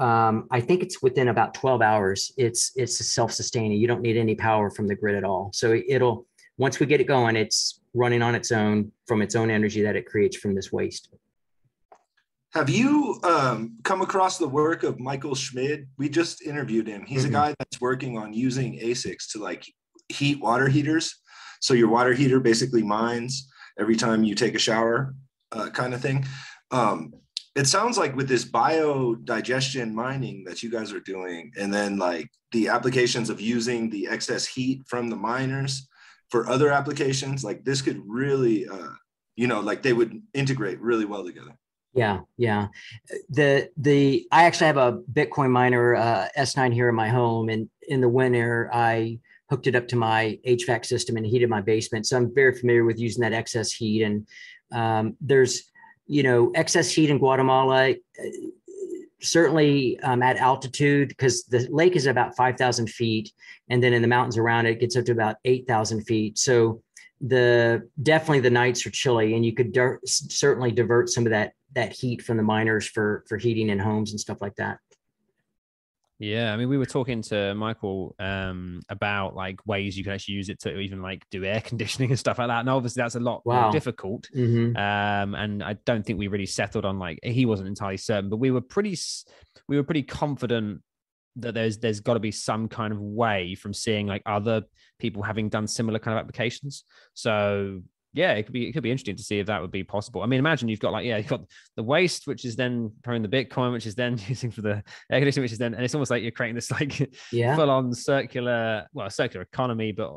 [0.00, 2.32] um, I think it's within about 12 hours.
[2.36, 3.78] It's it's self-sustaining.
[3.78, 5.50] You don't need any power from the grid at all.
[5.52, 6.26] So it'll
[6.56, 9.96] once we get it going, it's running on its own from its own energy that
[9.96, 11.10] it creates from this waste.
[12.54, 15.86] Have you um, come across the work of Michael Schmid?
[15.98, 17.04] We just interviewed him.
[17.06, 17.36] He's mm-hmm.
[17.36, 19.64] a guy that's working on using ASICs to like
[20.08, 21.14] heat water heaters.
[21.60, 23.48] So your water heater basically mines
[23.78, 25.14] every time you take a shower,
[25.52, 26.26] uh, kind of thing.
[26.72, 27.12] Um,
[27.54, 32.30] it sounds like with this biodigestion mining that you guys are doing, and then like
[32.52, 35.88] the applications of using the excess heat from the miners
[36.28, 38.90] for other applications, like this could really, uh,
[39.34, 41.56] you know, like they would integrate really well together.
[41.92, 42.68] Yeah, yeah.
[43.30, 47.68] The the I actually have a Bitcoin miner uh, S9 here in my home, and
[47.88, 49.18] in the winter I
[49.50, 52.06] hooked it up to my HVAC system and heated my basement.
[52.06, 54.02] So I'm very familiar with using that excess heat.
[54.02, 54.26] And
[54.72, 55.69] um, there's
[56.10, 57.90] you know excess heat in Guatemala.
[57.92, 58.28] Uh,
[59.22, 63.30] certainly um, at altitude because the lake is about 5000 feet
[63.68, 66.82] and then in the mountains around it, it gets up to about 8000 feet so
[67.20, 71.52] the definitely the nights are chilly and you could der- certainly divert some of that
[71.74, 74.78] that heat from the miners for for heating in homes and stuff like that.
[76.20, 80.34] Yeah, I mean, we were talking to Michael um, about like ways you can actually
[80.34, 82.60] use it to even like do air conditioning and stuff like that.
[82.60, 83.62] And obviously, that's a lot wow.
[83.62, 84.28] more difficult.
[84.36, 84.76] Mm-hmm.
[84.76, 88.36] Um, and I don't think we really settled on like he wasn't entirely certain, but
[88.36, 88.98] we were pretty
[89.66, 90.82] we were pretty confident
[91.36, 94.64] that there's there's got to be some kind of way from seeing like other
[94.98, 96.84] people having done similar kind of applications.
[97.14, 97.80] So
[98.12, 100.22] yeah, it could be it could be interesting to see if that would be possible.
[100.22, 101.44] I mean, imagine you've got like yeah, you've got
[101.76, 105.20] the waste, which is then throwing the Bitcoin, which is then using for the air
[105.20, 107.54] conditioning, which is then and it's almost like you're creating this like yeah.
[107.54, 110.12] full on circular, well, circular economy, but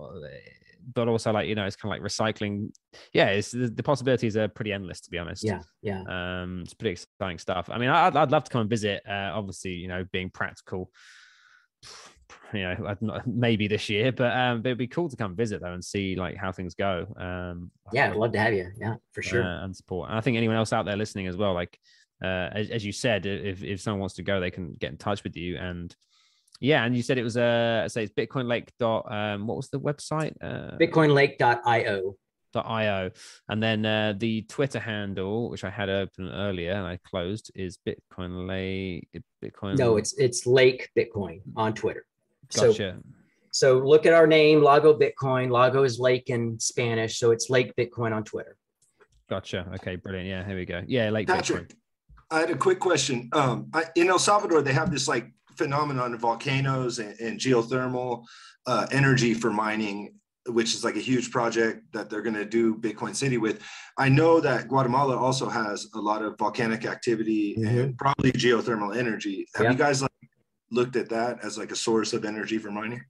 [0.94, 2.72] but also like you know it's kind of like recycling.
[3.14, 5.44] Yeah, it's the, the possibilities are pretty endless to be honest.
[5.44, 6.02] Yeah, yeah.
[6.08, 7.70] Um, it's pretty exciting stuff.
[7.72, 9.04] I mean, I'd I'd love to come and visit.
[9.08, 10.90] Uh, obviously, you know, being practical
[12.54, 15.84] you know, maybe this year, but um, it'd be cool to come visit though and
[15.84, 17.08] see like how things go.
[17.18, 18.68] Um, yeah, I'd love to have you.
[18.80, 19.44] Yeah, for sure.
[19.44, 20.10] Uh, and support.
[20.10, 21.78] And I think anyone else out there listening as well, like
[22.24, 24.98] uh, as, as you said, if if someone wants to go, they can get in
[24.98, 25.58] touch with you.
[25.58, 25.96] And
[26.60, 29.70] yeah, and you said it was uh, say it's Bitcoin Lake dot um, what was
[29.70, 30.34] the website?
[30.42, 32.16] Uh, Bitcoinlake.io.
[32.56, 33.10] .io
[33.50, 37.78] and then uh, the Twitter handle, which I had open earlier and I closed, is
[37.78, 39.08] Bitcoin Lake.
[39.44, 39.78] Bitcoin.
[39.78, 42.06] No, it's it's Lake Bitcoin on Twitter.
[42.56, 42.98] Gotcha.
[43.52, 45.52] So, so look at our name, Lago Bitcoin.
[45.52, 48.58] Lago is lake in Spanish, so it's Lake Bitcoin on Twitter.
[49.30, 49.70] Gotcha.
[49.76, 50.28] Okay, brilliant.
[50.28, 50.82] Yeah, here we go.
[50.88, 51.76] Yeah, Lake Patrick, Bitcoin.
[52.32, 53.30] I had a quick question.
[53.34, 58.26] Um, I, in El Salvador, they have this like phenomenon of volcanoes and, and geothermal
[58.66, 60.14] uh, energy for mining
[60.48, 63.62] which is like a huge project that they're going to do Bitcoin City with.
[63.98, 67.80] I know that Guatemala also has a lot of volcanic activity mm-hmm.
[67.80, 69.48] and probably geothermal energy.
[69.56, 69.72] Have yeah.
[69.72, 70.12] you guys like
[70.72, 73.04] looked at that as like a source of energy for mining?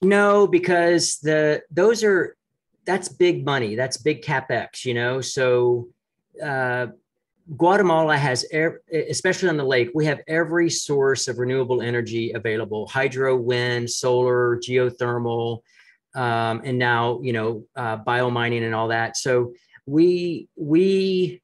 [0.00, 2.36] No, because the those are
[2.84, 3.74] that's big money.
[3.74, 5.20] That's big capex, you know.
[5.20, 5.88] So
[6.42, 6.88] uh,
[7.56, 8.46] Guatemala has,
[8.92, 14.58] especially on the lake, we have every source of renewable energy available: hydro, wind, solar,
[14.58, 15.60] geothermal,
[16.14, 19.16] um, and now you know uh, biomining and all that.
[19.16, 19.52] So
[19.86, 21.42] we we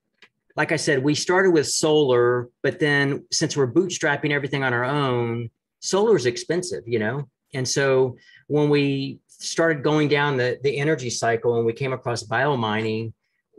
[0.56, 4.84] like I said, we started with solar, but then since we're bootstrapping everything on our
[4.84, 5.50] own,
[5.80, 7.28] solar is expensive, you know?
[7.54, 12.22] And so when we started going down the, the energy cycle and we came across
[12.22, 13.12] biomining,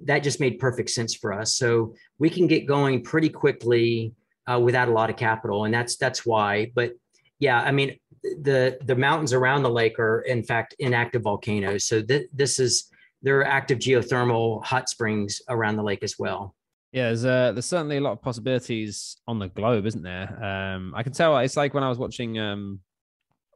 [0.03, 1.55] that just made perfect sense for us.
[1.55, 4.13] So we can get going pretty quickly
[4.49, 5.65] uh, without a lot of capital.
[5.65, 6.93] And that's, that's why, but
[7.39, 11.85] yeah, I mean, the, the mountains around the lake are in fact inactive volcanoes.
[11.85, 12.89] So th- this is,
[13.21, 16.55] there are active geothermal hot springs around the lake as well.
[16.95, 20.41] Yeah, there's uh, there's certainly a lot of possibilities on the globe, isn't there?
[20.41, 22.39] Um, I can tell it's like when I was watching.
[22.39, 22.79] Um,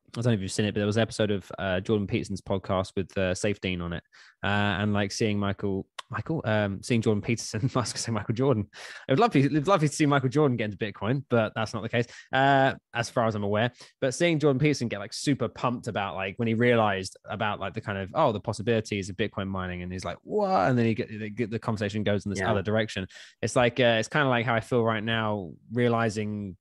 [0.10, 2.06] I don't know if you've seen it, but there was an episode of uh, Jordan
[2.06, 4.04] Peterson's podcast with uh, Saifedean on it,
[4.44, 8.12] uh, and like seeing Michael Michael, um, seeing Jordan Peterson, I was going to say
[8.12, 8.68] Michael Jordan.
[9.08, 11.74] I would love to, would love to see Michael Jordan get into Bitcoin, but that's
[11.74, 13.72] not the case, uh, as far as I'm aware.
[14.02, 17.74] But seeing Jordan Peterson get like super pumped about like when he realized about like
[17.74, 20.86] the kind of oh the possibilities of Bitcoin mining, and he's like what, and then
[20.86, 22.52] he get, get the conversation goes in this yeah.
[22.52, 23.08] other direction.
[23.42, 26.58] It's like uh, it's kind of like how I feel right now, realizing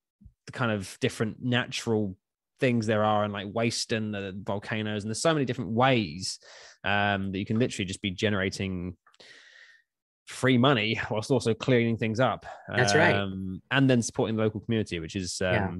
[0.46, 2.16] the kind of different natural
[2.60, 6.40] things there are and like waste and the volcanoes and there's so many different ways
[6.84, 8.96] um, that you can literally just be generating
[10.28, 12.46] free money whilst also cleaning things up.
[12.68, 13.60] That's um, right.
[13.70, 15.74] And then supporting the local community, which is um, yeah.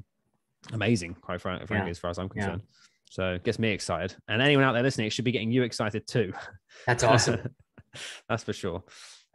[0.72, 1.86] amazing, quite frankly, yeah.
[1.86, 2.62] as far as I'm concerned.
[2.64, 2.74] Yeah.
[3.10, 4.16] So it gets me excited.
[4.28, 6.32] And anyone out there listening, it should be getting you excited too.
[6.86, 7.48] That's awesome.
[8.28, 8.82] That's for sure.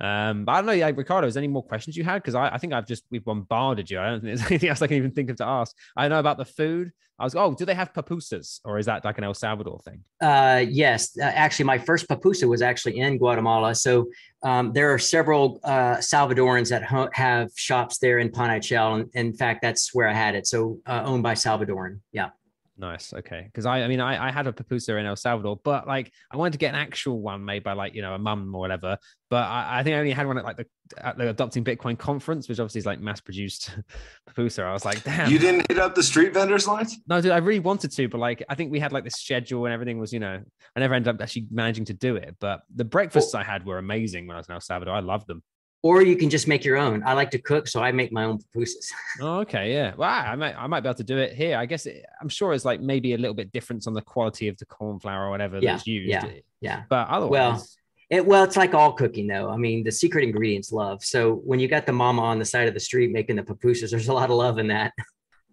[0.04, 2.22] Um, but I don't know, yeah, Ricardo, is there any more questions you had?
[2.22, 4.02] Because I, I, think I've just we've bombarded you.
[4.02, 5.74] I don't think there's anything else I can even think of to ask.
[5.96, 6.92] I know about the food.
[7.18, 10.04] I was, oh, do they have pupusas or is that like an El Salvador thing?
[10.20, 13.76] Uh, yes, uh, actually, my first pupusa was actually in Guatemala.
[13.76, 14.10] So
[14.42, 16.84] um, there are several uh, Salvadorans that
[17.14, 20.48] have shops there in Panajachel, and in fact, that's where I had it.
[20.48, 22.00] So uh, owned by Salvadoran.
[22.12, 22.32] Yeah.
[22.76, 23.14] Nice.
[23.14, 23.44] Okay.
[23.46, 26.38] Because I, I mean, I, I had a pupusa in El Salvador, but like I
[26.38, 28.98] wanted to get an actual one made by like, you know, a mum or whatever.
[29.30, 30.66] But I, I think I only had one at like the,
[30.98, 33.78] at the Adopting Bitcoin conference, which obviously is like mass produced
[34.30, 34.64] pupusa.
[34.64, 35.32] I was like, damn.
[35.32, 36.98] You didn't hit up the street vendors lines?
[37.08, 39.66] No, dude, I really wanted to, but like, I think we had like this schedule
[39.66, 40.42] and everything was, you know,
[40.76, 42.36] I never ended up actually managing to do it.
[42.40, 44.96] But the breakfasts I had were amazing when I was in El Salvador.
[44.96, 45.44] I loved them
[45.84, 47.04] or you can just make your own.
[47.06, 48.88] I like to cook, so I make my own pupusas.
[49.22, 49.94] oh, okay, yeah.
[49.96, 51.58] Well, I might, I might be able to do it here.
[51.58, 54.48] I guess it, I'm sure it's like maybe a little bit different on the quality
[54.48, 56.10] of the corn flour or whatever yeah, that's used.
[56.10, 56.26] Yeah,
[56.62, 56.84] yeah.
[56.90, 57.68] But otherwise, well,
[58.10, 59.50] it well, it's like all cooking though.
[59.50, 61.04] I mean, the secret ingredients love.
[61.04, 63.92] So when you got the mama on the side of the street making the pupusas,
[63.92, 64.94] there's a lot of love in that.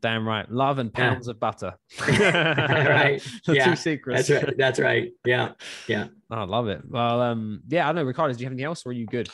[0.01, 1.33] Damn right, love and pounds yeah.
[1.33, 1.75] of butter.
[2.09, 3.21] right.
[3.45, 3.65] the yeah.
[3.67, 4.29] two secrets.
[4.29, 4.57] That's right.
[4.57, 5.13] That's right.
[5.27, 5.53] Yeah.
[5.89, 6.07] Yeah.
[6.31, 6.81] Oh, I love it.
[6.89, 7.85] Well, um, yeah.
[7.85, 8.33] I don't know, Ricardo.
[8.33, 9.29] Do you have anything else, or are you good?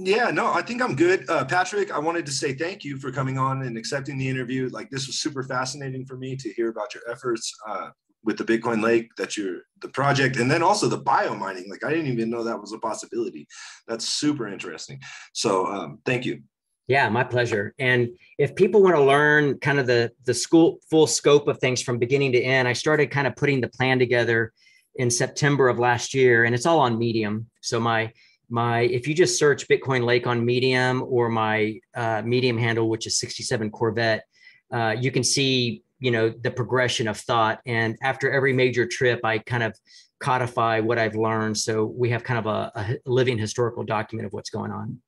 [0.00, 1.28] Yeah, no, I think I'm good.
[1.28, 4.68] Uh, Patrick, I wanted to say thank you for coming on and accepting the interview.
[4.70, 7.88] Like, this was super fascinating for me to hear about your efforts uh,
[8.22, 11.68] with the Bitcoin Lake, that you're the project, and then also the bio mining.
[11.68, 13.48] Like, I didn't even know that was a possibility.
[13.88, 15.00] That's super interesting.
[15.32, 16.42] So, um, thank you.
[16.86, 17.74] Yeah, my pleasure.
[17.80, 21.82] And if people want to learn kind of the the school full scope of things
[21.82, 24.52] from beginning to end, I started kind of putting the plan together
[24.94, 27.50] in September of last year, and it's all on Medium.
[27.62, 28.12] So my
[28.50, 33.06] my if you just search bitcoin lake on medium or my uh, medium handle which
[33.06, 34.24] is 67 corvette
[34.72, 37.60] uh, you can see you know the progression of thought.
[37.66, 39.76] And after every major trip i kind of
[40.20, 41.56] codify what i've learned.
[41.56, 45.00] So we have kind of a, a living historical document of what's going on.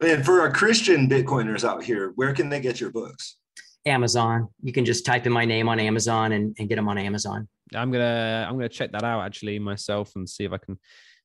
[0.00, 3.36] And for our christian bitcoiners out here where can they get your books?
[3.86, 4.48] Amazon.
[4.62, 7.48] You can just type in my name on amazon and, and get them on amazon.
[7.74, 10.78] I'm gonna i'm gonna check that out actually myself and see if i can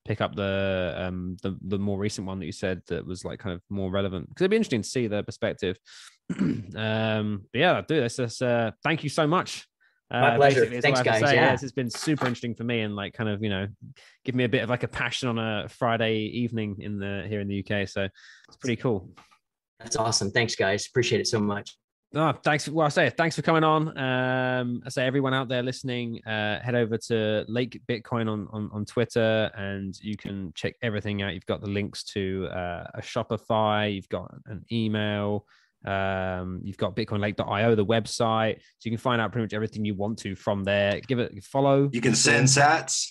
[0.06, 3.40] pick up the um the, the more recent one that you said that was like
[3.40, 5.78] kind of more relevant because it'd be interesting to see the perspective.
[6.76, 9.68] Um but yeah do this this uh thank you so much.
[10.12, 11.22] Uh, my pleasure thanks guys.
[11.22, 11.34] yeah.
[11.34, 13.68] yeah it's been super interesting for me and like kind of you know
[14.26, 17.42] give me a bit of like a passion on a friday evening in the here
[17.42, 18.08] in the uk so
[18.48, 19.10] it's pretty cool.
[19.80, 20.32] That's awesome.
[20.32, 20.88] Thanks guys.
[20.88, 21.78] Appreciate it so much
[22.16, 22.68] Oh, thanks.
[22.68, 23.96] Well, I say thanks for coming on.
[23.96, 28.70] Um, I say everyone out there listening, uh, head over to Lake Bitcoin on, on
[28.74, 31.36] on Twitter, and you can check everything out.
[31.36, 33.94] You've got the links to uh, a Shopify.
[33.94, 35.46] You've got an email.
[35.86, 39.94] Um, you've got BitcoinLake.io, the website, so you can find out pretty much everything you
[39.94, 41.00] want to from there.
[41.02, 41.90] Give it a follow.
[41.94, 43.08] You can send Sats.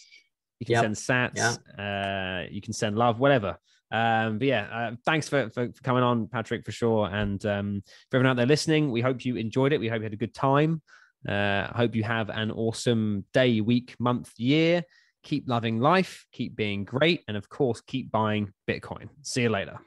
[0.59, 0.82] You can yep.
[0.82, 1.59] send Sats.
[1.78, 2.42] Yeah.
[2.42, 3.59] Uh, you can send love, whatever.
[3.91, 7.09] Um, but yeah, uh, thanks for, for, for, coming on, Patrick, for sure.
[7.09, 9.80] And um, for everyone out there listening, we hope you enjoyed it.
[9.80, 10.82] We hope you had a good time.
[11.26, 14.84] Uh, hope you have an awesome day, week, month, year.
[15.24, 19.09] Keep loving life, keep being great, and of course, keep buying Bitcoin.
[19.22, 19.78] See you later.